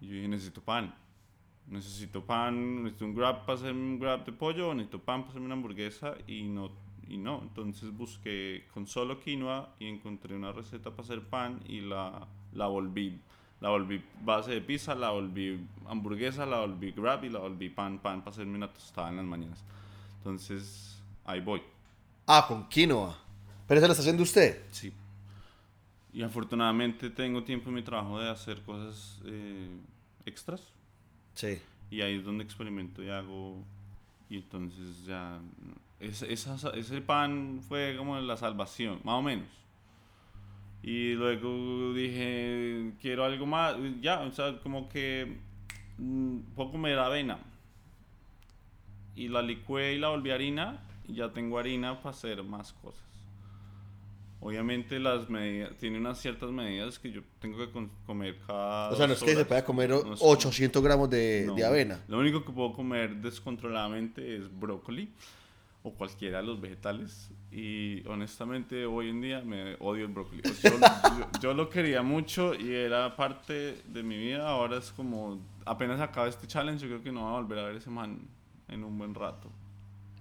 Y 0.00 0.08
yo 0.08 0.14
dije, 0.14 0.28
necesito 0.28 0.60
pan. 0.60 0.94
Necesito 1.68 2.24
pan, 2.24 2.82
necesito 2.82 3.04
un 3.04 3.14
grab 3.14 3.44
para 3.46 3.58
hacerme 3.58 3.80
un 3.80 3.98
grab 4.00 4.24
de 4.24 4.32
pollo, 4.32 4.74
necesito 4.74 4.98
pan 4.98 5.20
para 5.20 5.30
hacerme 5.30 5.46
una 5.46 5.54
hamburguesa 5.54 6.14
y 6.26 6.42
no, 6.42 6.70
y 7.08 7.16
no. 7.16 7.40
Entonces 7.42 7.96
busqué 7.96 8.66
con 8.74 8.86
solo 8.86 9.20
quinoa 9.20 9.74
y 9.78 9.86
encontré 9.86 10.34
una 10.34 10.52
receta 10.52 10.90
para 10.90 11.02
hacer 11.02 11.22
pan 11.22 11.60
y 11.68 11.80
la, 11.80 12.26
la 12.52 12.66
volví. 12.66 13.20
La 13.60 13.68
volví 13.68 14.02
base 14.22 14.52
de 14.52 14.60
pizza, 14.60 14.94
la 14.94 15.10
volví 15.10 15.60
hamburguesa, 15.86 16.46
la 16.46 16.60
volví 16.60 16.92
grab 16.92 17.24
y 17.24 17.28
la 17.28 17.40
volví 17.40 17.68
pan, 17.68 17.98
pan 17.98 18.20
para 18.22 18.30
hacerme 18.32 18.56
una 18.56 18.72
tostada 18.72 19.10
en 19.10 19.16
las 19.16 19.24
mañanas. 19.26 19.62
Entonces, 20.18 21.02
ahí 21.24 21.40
voy. 21.40 21.62
Ah, 22.26 22.44
con 22.48 22.68
quinoa. 22.68 23.18
Pero 23.66 23.78
eso 23.78 23.86
lo 23.86 23.92
está 23.92 24.00
haciendo 24.02 24.22
usted. 24.22 24.62
Sí. 24.70 24.92
Y 26.12 26.22
afortunadamente 26.22 27.10
tengo 27.10 27.44
tiempo 27.44 27.68
en 27.68 27.74
mi 27.76 27.82
trabajo 27.82 28.18
de 28.18 28.30
hacer 28.30 28.62
cosas 28.62 29.20
eh, 29.26 29.68
extras. 30.24 30.72
Sí. 31.34 31.60
Y 31.90 32.00
ahí 32.00 32.16
es 32.16 32.24
donde 32.24 32.44
experimento 32.44 33.02
y 33.02 33.10
hago. 33.10 33.62
Y 34.28 34.36
entonces 34.36 35.04
ya. 35.04 35.38
Ese, 36.00 36.32
esa- 36.32 36.70
ese 36.70 37.00
pan 37.02 37.60
fue 37.68 37.94
como 37.98 38.18
la 38.20 38.36
salvación, 38.36 39.00
más 39.04 39.14
o 39.16 39.22
menos. 39.22 39.46
Y 40.82 41.12
luego 41.14 41.92
dije, 41.94 42.92
quiero 43.00 43.24
algo 43.24 43.44
más. 43.46 43.76
Ya, 44.00 44.20
o 44.20 44.32
sea, 44.32 44.58
como 44.60 44.88
que. 44.88 45.36
mm, 45.98 46.38
Puedo 46.54 46.72
comer 46.72 46.98
avena. 46.98 47.38
Y 49.14 49.28
la 49.28 49.42
licué 49.42 49.94
y 49.94 49.98
la 49.98 50.08
volví 50.08 50.30
harina. 50.30 50.80
Y 51.06 51.14
ya 51.14 51.32
tengo 51.32 51.58
harina 51.58 51.96
para 52.00 52.10
hacer 52.10 52.42
más 52.42 52.72
cosas. 52.72 53.02
Obviamente 54.42 54.98
las 54.98 55.28
medidas, 55.28 55.76
tiene 55.76 55.98
unas 55.98 56.18
ciertas 56.18 56.50
medidas 56.50 56.98
que 56.98 57.12
yo 57.12 57.20
tengo 57.40 57.58
que 57.58 57.70
comer 58.06 58.38
cada 58.46 58.88
O 58.88 58.96
sea, 58.96 59.06
no 59.06 59.12
es 59.12 59.20
dos 59.20 59.26
que 59.26 59.32
se 59.32 59.36
horas. 59.36 59.48
pueda 59.48 59.64
comer 59.66 59.90
No 59.90 60.14
es- 60.14 60.20
800 60.22 60.82
gramos 60.82 61.10
de, 61.10 61.44
no. 61.46 61.54
de 61.56 61.64
avena. 61.66 62.00
Lo 62.08 62.18
único 62.20 62.42
que 62.42 62.50
puedo 62.50 62.72
comer 62.72 63.16
descontroladamente 63.16 64.36
es 64.36 64.44
brócoli 64.58 65.10
o 65.82 65.94
cualquiera 65.94 66.38
de 66.40 66.44
los 66.46 66.60
vegetales. 66.60 67.30
Y 67.50 68.06
honestamente 68.06 68.86
hoy 68.86 69.08
en 69.10 69.20
día 69.20 69.40
me 69.42 69.74
odio 69.80 70.04
el 70.06 70.12
brócoli. 70.12 70.42
O 70.48 70.52
sea, 70.54 70.70
yo, 70.70 70.78
yo- 71.18 71.40
yo 71.40 71.54
lo 71.54 71.68
quería 71.68 72.02
mucho 72.02 72.54
y 72.54 72.72
era 72.74 73.16
parte 73.16 73.82
de 73.86 74.02
mi 74.02 74.16
vida. 74.18 74.48
Ahora 74.48 74.78
es 74.78 74.92
como, 74.92 75.40
apenas 75.64 76.00
acaba 76.00 76.28
este 76.28 76.46
challenge, 76.46 76.82
yo 76.82 76.88
creo 76.88 77.02
que 77.02 77.12
no 77.12 77.22
voy 77.22 77.30
a 77.30 77.40
volver 77.40 77.58
a 77.58 77.64
ver 77.64 77.76
ese 77.76 77.90
man 77.90 78.20
en 78.68 78.84
un 78.84 78.96
buen 78.98 79.14
rato. 79.14 79.50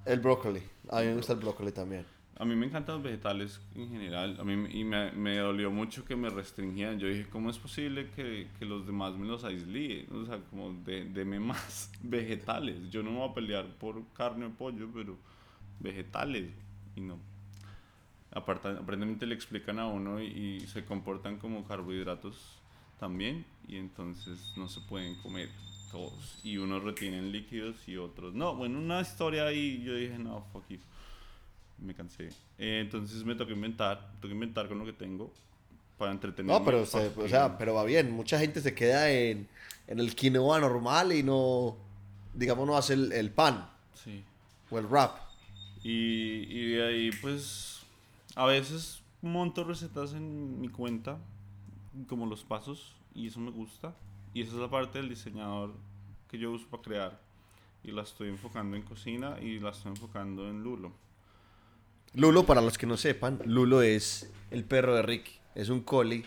El 0.05 0.19
brócoli. 0.19 0.61
A 0.89 1.01
mí 1.01 1.07
me 1.07 1.15
gusta 1.15 1.33
el 1.33 1.39
brócoli 1.39 1.71
también. 1.71 2.05
A 2.37 2.45
mí 2.45 2.55
me 2.55 2.67
encantan 2.67 2.95
los 2.95 3.03
vegetales 3.03 3.59
en 3.75 3.89
general. 3.89 4.37
A 4.39 4.45
mí 4.45 4.53
y 4.71 4.85
me, 4.85 5.11
me 5.11 5.37
dolió 5.37 5.71
mucho 5.71 6.05
que 6.05 6.15
me 6.15 6.29
restringían. 6.29 6.97
Yo 6.97 7.07
dije, 7.09 7.27
¿cómo 7.29 7.49
es 7.49 7.59
posible 7.59 8.09
que, 8.15 8.47
que 8.57 8.65
los 8.65 8.85
demás 8.87 9.13
me 9.17 9.27
los 9.27 9.43
aíslen? 9.43 10.07
O 10.15 10.25
sea, 10.25 10.39
como 10.49 10.71
de, 10.85 11.03
deme 11.05 11.39
más 11.41 11.91
vegetales. 12.01 12.89
Yo 12.89 13.03
no 13.03 13.11
me 13.11 13.17
voy 13.17 13.29
a 13.29 13.33
pelear 13.33 13.65
por 13.77 14.01
carne 14.13 14.45
o 14.45 14.51
pollo, 14.51 14.87
pero 14.93 15.17
vegetales. 15.79 16.51
Y 16.95 17.01
no. 17.01 17.17
Aparentemente 18.31 19.25
le 19.25 19.33
explican 19.33 19.79
a 19.79 19.87
uno 19.87 20.21
y, 20.21 20.27
y 20.27 20.67
se 20.67 20.85
comportan 20.85 21.37
como 21.37 21.63
carbohidratos 21.65 22.35
también. 22.99 23.45
Y 23.67 23.77
entonces 23.77 24.53
no 24.55 24.67
se 24.67 24.81
pueden 24.81 25.15
comer 25.21 25.49
todos. 25.91 26.39
Y 26.43 26.57
unos 26.57 26.83
retienen 26.83 27.31
líquidos 27.31 27.75
y 27.87 27.97
otros 27.97 28.33
no. 28.35 28.55
Bueno, 28.55 28.77
una 28.79 29.01
historia 29.01 29.45
ahí 29.47 29.81
yo 29.83 29.95
dije, 29.95 30.17
no, 30.19 30.45
fuck 30.53 30.63
you 30.69 30.77
me 31.79 31.93
cansé. 31.95 32.27
Eh, 32.57 32.81
entonces 32.81 33.23
me 33.23 33.35
tocó 33.35 33.51
inventar, 33.51 34.11
que 34.21 34.27
inventar 34.27 34.67
con 34.67 34.79
lo 34.79 34.85
que 34.85 34.91
tengo 34.93 35.31
para 35.97 36.11
entretenerme. 36.11 36.59
No, 36.59 36.65
pero, 36.65 36.85
se- 36.85 37.07
o 37.15 37.27
sea, 37.29 37.57
pero 37.57 37.73
va 37.73 37.85
bien. 37.85 38.11
Mucha 38.11 38.37
gente 38.37 38.59
se 38.61 38.75
queda 38.75 39.09
en, 39.09 39.47
en 39.87 39.99
el 39.99 40.13
quinoa 40.13 40.59
normal 40.59 41.13
y 41.13 41.23
no, 41.23 41.77
digamos, 42.33 42.67
no 42.67 42.75
hace 42.77 42.93
el, 42.95 43.11
el 43.13 43.31
pan 43.31 43.69
Sí. 43.93 44.23
o 44.69 44.77
el 44.77 44.87
wrap. 44.87 45.28
Y, 45.83 46.45
y 46.49 46.71
de 46.73 46.87
ahí, 46.87 47.11
pues, 47.21 47.81
a 48.35 48.45
veces 48.45 49.01
monto 49.21 49.63
recetas 49.63 50.13
en 50.13 50.59
mi 50.59 50.69
cuenta, 50.69 51.17
como 52.07 52.25
los 52.25 52.43
pasos, 52.43 52.95
y 53.13 53.27
eso 53.27 53.39
me 53.39 53.51
gusta. 53.51 53.95
Y 54.33 54.41
esa 54.41 54.53
es 54.53 54.59
la 54.59 54.69
parte 54.69 54.99
del 54.99 55.09
diseñador 55.09 55.73
que 56.29 56.37
yo 56.37 56.51
uso 56.51 56.67
para 56.67 56.83
crear. 56.83 57.19
Y 57.83 57.91
la 57.91 58.03
estoy 58.03 58.29
enfocando 58.29 58.75
en 58.75 58.83
cocina 58.83 59.37
y 59.41 59.59
la 59.59 59.71
estoy 59.71 59.91
enfocando 59.91 60.47
en 60.47 60.63
Lulo. 60.63 60.91
Lulo, 62.13 62.45
para 62.45 62.61
los 62.61 62.77
que 62.77 62.85
no 62.85 62.97
sepan, 62.97 63.39
Lulo 63.45 63.81
es 63.81 64.31
el 64.51 64.63
perro 64.63 64.95
de 64.95 65.01
Ricky. 65.01 65.39
Es 65.55 65.69
un 65.69 65.81
collie 65.81 66.25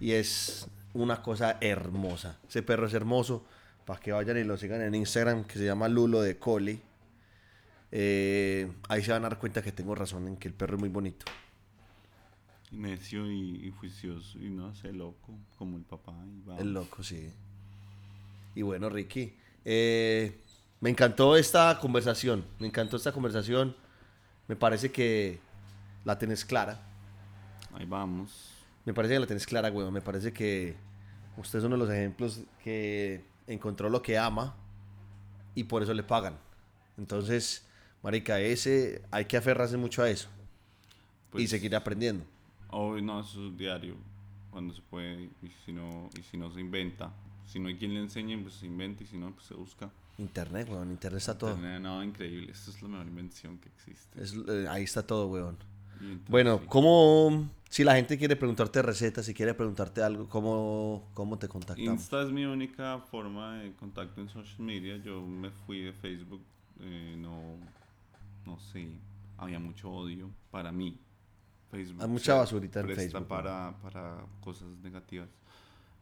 y 0.00 0.12
es 0.12 0.68
una 0.92 1.22
cosa 1.22 1.58
hermosa. 1.60 2.38
Ese 2.48 2.62
perro 2.62 2.86
es 2.86 2.94
hermoso. 2.94 3.44
Para 3.86 4.00
que 4.00 4.12
vayan 4.12 4.38
y 4.38 4.44
lo 4.44 4.56
sigan 4.56 4.82
en 4.82 4.94
Instagram, 4.94 5.44
que 5.44 5.58
se 5.58 5.64
llama 5.64 5.88
Lulo 5.88 6.20
de 6.20 6.38
Collie. 6.38 6.80
Eh, 7.92 8.70
ahí 8.88 9.02
se 9.02 9.12
van 9.12 9.24
a 9.24 9.28
dar 9.28 9.38
cuenta 9.38 9.62
que 9.62 9.72
tengo 9.72 9.94
razón 9.94 10.28
en 10.28 10.36
que 10.36 10.48
el 10.48 10.54
perro 10.54 10.76
es 10.76 10.80
muy 10.80 10.88
bonito. 10.88 11.26
Y 12.70 12.76
necio 12.76 13.30
y, 13.30 13.66
y 13.66 13.70
juicioso 13.72 14.38
y 14.38 14.48
no 14.48 14.74
sé, 14.74 14.92
loco, 14.92 15.34
como 15.58 15.76
el 15.76 15.82
papá. 15.82 16.14
Y. 16.24 16.60
El 16.60 16.72
loco, 16.72 17.02
sí. 17.02 17.32
Y 18.54 18.62
bueno, 18.62 18.88
Ricky, 18.88 19.34
eh, 19.64 20.40
me 20.80 20.90
encantó 20.90 21.36
esta 21.36 21.78
conversación. 21.80 22.44
Me 22.58 22.66
encantó 22.66 22.96
esta 22.96 23.12
conversación. 23.12 23.76
Me 24.48 24.56
parece 24.56 24.90
que 24.90 25.38
la 26.04 26.18
tenés 26.18 26.44
clara. 26.44 26.80
ahí 27.74 27.86
vamos. 27.86 28.50
Me 28.84 28.94
parece 28.94 29.14
que 29.14 29.20
la 29.20 29.26
tenés 29.26 29.46
clara, 29.46 29.70
weón. 29.70 29.92
Me 29.92 30.00
parece 30.00 30.32
que 30.32 30.76
usted 31.36 31.58
es 31.58 31.64
uno 31.64 31.76
de 31.76 31.84
los 31.84 31.90
ejemplos 31.90 32.40
que 32.62 33.24
encontró 33.46 33.88
lo 33.88 34.02
que 34.02 34.18
ama 34.18 34.54
y 35.54 35.64
por 35.64 35.82
eso 35.82 35.92
le 35.92 36.02
pagan. 36.02 36.38
Entonces, 36.96 37.66
marica, 38.02 38.40
ese 38.40 39.02
hay 39.10 39.24
que 39.26 39.36
aferrarse 39.36 39.76
mucho 39.76 40.02
a 40.02 40.10
eso 40.10 40.28
y 41.28 41.32
Pues, 41.32 41.50
seguir 41.50 41.74
aprendiendo. 41.76 42.24
Hoy 42.70 43.02
no, 43.02 43.20
eso 43.20 43.48
es 43.48 43.56
diario, 43.56 43.94
cuando 44.50 44.74
se 44.74 44.82
puede, 44.82 45.24
y 45.42 45.48
si 45.64 45.72
no, 45.72 46.08
y 46.18 46.22
si 46.22 46.36
no 46.36 46.50
se 46.52 46.60
inventa. 46.60 47.12
Si 47.46 47.58
no 47.58 47.68
hay 47.68 47.76
quien 47.76 47.94
le 47.94 48.00
enseñe, 48.00 48.38
pues 48.42 48.54
se 48.54 48.66
inventa, 48.66 49.02
y 49.02 49.06
si 49.06 49.16
no, 49.18 49.32
pues 49.32 49.46
se 49.46 49.54
busca. 49.54 49.90
Internet, 50.18 50.68
weón, 50.70 50.90
internet 50.90 51.18
está 51.18 51.36
todo. 51.36 51.50
Internet, 51.50 51.80
no, 51.82 52.02
increíble, 52.04 52.52
esto 52.52 52.70
es 52.70 52.82
la 52.82 52.88
mejor 52.88 53.06
invención 53.08 53.58
que 53.58 53.68
existe. 53.70 54.22
Es- 54.22 54.34
eh, 54.48 54.66
ahí 54.68 54.84
está 54.84 55.04
todo, 55.04 55.26
weón. 55.28 55.56
Y 56.00 56.04
entonces, 56.12 56.30
Bueno, 56.30 56.58
sí. 56.60 56.66
¿cómo, 56.68 57.48
si 57.68 57.84
la 57.84 57.94
gente 57.96 58.16
quiere 58.18 58.36
preguntarte 58.36 58.82
recetas, 58.82 59.26
si 59.26 59.34
quiere 59.34 59.52
preguntarte 59.54 60.02
algo, 60.02 60.28
cómo, 60.28 61.08
cómo 61.14 61.38
te 61.38 61.48
contactamos? 61.48 61.92
Insta 62.02 62.22
es 62.22 62.30
mi 62.30 62.44
única 62.44 62.98
forma 63.10 63.58
de 63.58 63.72
contacto 63.74 64.20
en 64.20 64.28
social 64.28 64.60
media. 64.60 64.96
Yo 64.98 65.20
me 65.22 65.50
fui 65.50 65.80
de 65.80 65.92
Facebook, 65.92 66.42
eh, 66.80 67.16
no, 67.18 67.56
no 68.50 68.58
sé, 68.58 68.88
había 69.38 69.58
mucho 69.58 69.90
odio 69.90 70.30
para 70.50 70.72
mí. 70.72 70.98
Facebook 71.70 72.02
Hay 72.02 72.08
mucha 72.08 72.34
basurita 72.34 72.80
en 72.80 72.88
Facebook, 72.94 73.26
para, 73.28 73.72
para 73.82 74.16
cosas 74.40 74.68
negativas. 74.82 75.28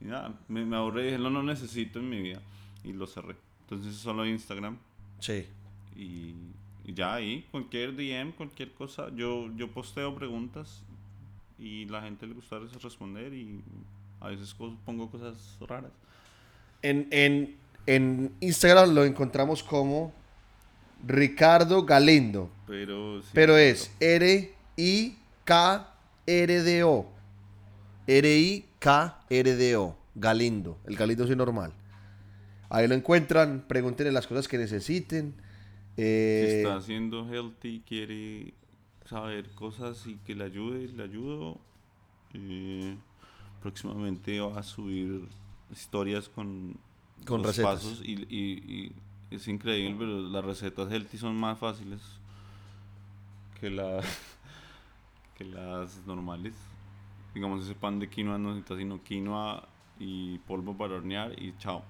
Y 0.01 0.05
nada, 0.07 0.33
me, 0.49 0.65
me 0.65 0.77
ahorré, 0.77 1.05
dije, 1.05 1.19
no 1.19 1.29
lo 1.31 1.43
necesito 1.43 1.99
en 1.99 2.09
mi 2.09 2.21
vida 2.23 2.41
y 2.85 2.93
lo 2.93 3.07
cerré. 3.07 3.37
Entonces 3.63 3.97
solo 3.97 4.25
Instagram 4.25 4.79
Sí. 5.21 5.45
y, 5.97 6.35
y 6.85 6.95
ya 6.95 7.15
ahí, 7.15 7.47
cualquier 7.51 7.95
DM, 7.95 8.33
cualquier 8.33 8.73
cosa. 8.73 9.11
Yo, 9.15 9.51
yo 9.57 9.71
posteo 9.71 10.15
preguntas 10.15 10.83
y 11.59 11.85
la 11.87 12.01
gente 12.03 12.27
le 12.27 12.35
gusta 12.35 12.59
responder 12.83 13.35
y 13.35 13.61
a 14.21 14.29
veces 14.29 14.55
pongo 14.55 15.11
cosas 15.11 15.59
raras. 15.61 15.93
En, 16.81 17.09
en, 17.11 17.57
en 17.87 18.33
Instagram 18.41 18.95
lo 18.95 19.05
encontramos 19.05 19.63
como 19.63 20.13
Ricardo 21.07 21.85
Galindo, 21.85 22.51
Pero, 22.67 23.23
sí, 23.23 23.29
pero 23.33 23.57
es 23.57 23.91
R-I-K-R-D-O. 26.27 27.07
R-I-K-R-D-O. 28.07 29.97
Galindo. 30.15 30.79
El 30.87 30.97
Galindo 30.97 31.25
es 31.25 31.37
normal. 31.37 31.73
Ahí 32.71 32.89
lo 32.89 32.95
encuentran, 32.95 33.65
pregúntenle 33.69 34.11
las 34.13 34.27
cosas 34.27 34.49
que 34.49 34.59
necesiten. 34.59 35.35
Si 35.97 36.03
Eh, 36.03 36.63
está 36.63 36.77
haciendo 36.77 37.27
healthy, 37.33 37.83
quiere 37.87 38.53
saber 39.07 39.49
cosas 39.51 40.07
y 40.07 40.17
que 40.27 40.35
le 40.35 40.45
ayude, 40.45 40.89
le 40.89 41.03
ayudo. 41.05 41.59
Eh, 42.35 42.97
próximamente 43.63 44.39
va 44.41 44.59
a 44.61 44.63
subir 44.63 45.23
historias 45.73 46.29
con, 46.29 46.77
Con 47.25 47.43
los 47.43 47.49
recetas. 47.57 47.75
pasos 47.77 48.03
y, 48.05 48.13
y- 48.29 48.63
y 48.69 48.93
es 49.31 49.47
increíble, 49.49 49.97
pero 49.99 50.21
las 50.29 50.45
recetas 50.45 50.91
healthy 50.91 51.19
son 51.19 51.37
más 51.37 51.59
fáciles 51.59 52.01
que 53.61 53.71
las 53.71 54.05
que 55.37 55.45
las 55.45 56.07
normales. 56.07 56.55
Digamos, 57.35 57.65
ese 57.65 57.75
pan 57.75 57.99
de 57.99 58.09
quinoa 58.09 58.39
no 58.39 58.51
necesita 58.51 58.77
sino 58.77 59.03
quinoa 59.03 59.69
y 59.99 60.39
polvo 60.39 60.77
para 60.77 60.95
hornear 60.95 61.33
y 61.41 61.55
chao. 61.59 61.85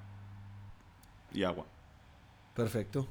Y 1.32 1.44
agua. 1.44 1.66
perfecto. 2.54 3.06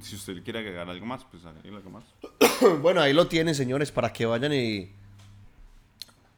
Si 0.00 0.14
usted 0.14 0.42
quiere 0.42 0.60
agregar 0.60 0.88
algo 0.88 1.04
más, 1.04 1.24
pues 1.24 1.44
agregue 1.44 1.76
algo 1.76 1.90
más. 1.90 2.04
Bueno, 2.82 3.00
ahí 3.00 3.12
lo 3.12 3.26
tienen, 3.26 3.54
señores, 3.54 3.90
para 3.90 4.12
que 4.12 4.26
vayan 4.26 4.52
y, 4.52 4.90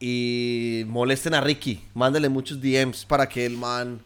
y 0.01 0.85
molesten 0.87 1.35
a 1.35 1.41
Ricky. 1.41 1.83
Mándenle 1.95 2.29
muchos 2.29 2.61
DMs 2.61 3.05
para 3.05 3.29
que 3.29 3.45
el 3.45 3.57
man 3.57 4.01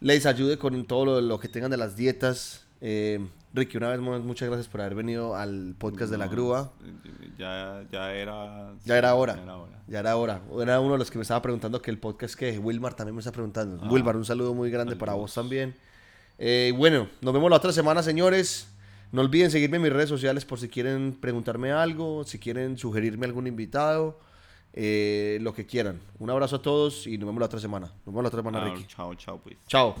les 0.00 0.26
ayude 0.26 0.58
con 0.58 0.84
todo 0.84 1.04
lo, 1.04 1.20
lo 1.20 1.38
que 1.38 1.48
tengan 1.48 1.70
de 1.70 1.76
las 1.76 1.96
dietas. 1.96 2.66
Eh, 2.80 3.20
Ricky, 3.52 3.76
una 3.76 3.90
vez 3.90 4.00
más, 4.00 4.22
muchas 4.22 4.48
gracias 4.48 4.68
por 4.68 4.80
haber 4.80 4.94
venido 4.94 5.34
al 5.34 5.74
podcast 5.76 6.10
de 6.10 6.18
la 6.18 6.28
grúa. 6.28 6.72
Ya, 7.36 7.84
ya 7.90 8.12
era. 8.14 8.74
Ya 8.84 8.96
era 8.96 9.14
hora. 9.14 9.34
Ya 9.34 9.42
era 9.42 9.56
hora. 9.56 9.82
Ya 9.88 9.98
era 9.98 10.16
hora. 10.16 10.42
Era 10.62 10.80
uno 10.80 10.92
de 10.92 10.98
los 10.98 11.10
que 11.10 11.18
me 11.18 11.22
estaba 11.22 11.42
preguntando 11.42 11.82
que 11.82 11.90
el 11.90 11.98
podcast 11.98 12.36
que 12.36 12.58
Wilmar 12.58 12.94
también 12.94 13.16
me 13.16 13.20
está 13.20 13.32
preguntando. 13.32 13.80
Ah. 13.82 13.88
Wilmar, 13.90 14.16
un 14.16 14.24
saludo 14.24 14.54
muy 14.54 14.70
grande 14.70 14.94
para 14.94 15.14
vos 15.14 15.34
también. 15.34 15.74
Eh, 16.38 16.72
bueno, 16.76 17.08
nos 17.20 17.34
vemos 17.34 17.50
la 17.50 17.56
otra 17.56 17.72
semana, 17.72 18.02
señores. 18.02 18.68
No 19.10 19.22
olviden 19.22 19.50
seguirme 19.50 19.78
en 19.78 19.82
mis 19.82 19.92
redes 19.92 20.08
sociales 20.08 20.44
por 20.44 20.60
si 20.60 20.68
quieren 20.68 21.18
preguntarme 21.20 21.72
algo, 21.72 22.22
si 22.24 22.38
quieren 22.38 22.78
sugerirme 22.78 23.26
algún 23.26 23.48
invitado, 23.48 24.20
eh, 24.72 25.38
lo 25.40 25.52
que 25.52 25.66
quieran. 25.66 26.00
Un 26.18 26.30
abrazo 26.30 26.56
a 26.56 26.62
todos 26.62 27.06
y 27.06 27.18
nos 27.18 27.26
vemos 27.26 27.40
la 27.40 27.46
otra 27.46 27.60
semana. 27.60 27.86
Nos 27.86 28.06
vemos 28.06 28.22
la 28.22 28.28
otra 28.28 28.40
semana, 28.40 28.64
Ricky. 28.64 28.86
chao, 28.86 29.14
chao, 29.14 29.38
pues. 29.38 29.56
Chao. 29.66 29.94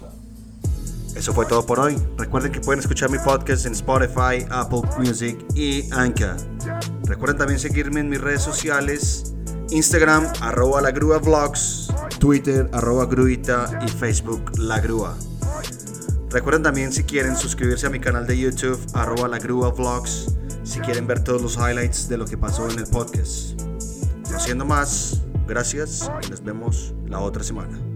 Eso 1.16 1.32
fue 1.32 1.44
todo 1.46 1.66
por 1.66 1.80
hoy. 1.80 1.96
Recuerden 2.16 2.52
que 2.52 2.60
pueden 2.60 2.80
escuchar 2.80 3.10
mi 3.10 3.18
podcast 3.18 3.66
en 3.66 3.72
Spotify, 3.72 4.46
Apple 4.50 4.82
Music 4.98 5.44
y 5.54 5.90
Anchor. 5.92 6.36
Recuerden 7.04 7.36
también 7.36 7.58
seguirme 7.58 8.00
en 8.00 8.08
mis 8.08 8.20
redes 8.20 8.42
sociales, 8.42 9.34
Instagram, 9.70 10.28
arroba 10.40 10.80
la 10.80 10.92
grúa 10.92 11.18
vlogs, 11.18 11.92
Twitter, 12.20 12.68
arroba 12.72 13.06
gruita 13.06 13.80
y 13.84 13.88
Facebook, 13.88 14.56
la 14.58 14.78
grúa. 14.80 15.16
Recuerden 16.30 16.62
también 16.62 16.92
si 16.92 17.02
quieren 17.02 17.36
suscribirse 17.36 17.88
a 17.88 17.90
mi 17.90 17.98
canal 17.98 18.24
de 18.24 18.38
YouTube, 18.38 18.80
arroba 18.94 19.26
la 19.26 19.38
grúa 19.40 19.70
vlogs, 19.70 20.36
si 20.62 20.78
quieren 20.78 21.08
ver 21.08 21.24
todos 21.24 21.42
los 21.42 21.56
highlights 21.56 22.08
de 22.08 22.18
lo 22.18 22.24
que 22.24 22.38
pasó 22.38 22.70
en 22.70 22.78
el 22.78 22.86
podcast. 22.86 23.59
No 24.30 24.38
siendo 24.38 24.64
más, 24.64 25.22
gracias 25.46 26.10
y 26.24 26.30
nos 26.30 26.42
vemos 26.42 26.94
la 27.06 27.18
otra 27.18 27.42
semana. 27.42 27.89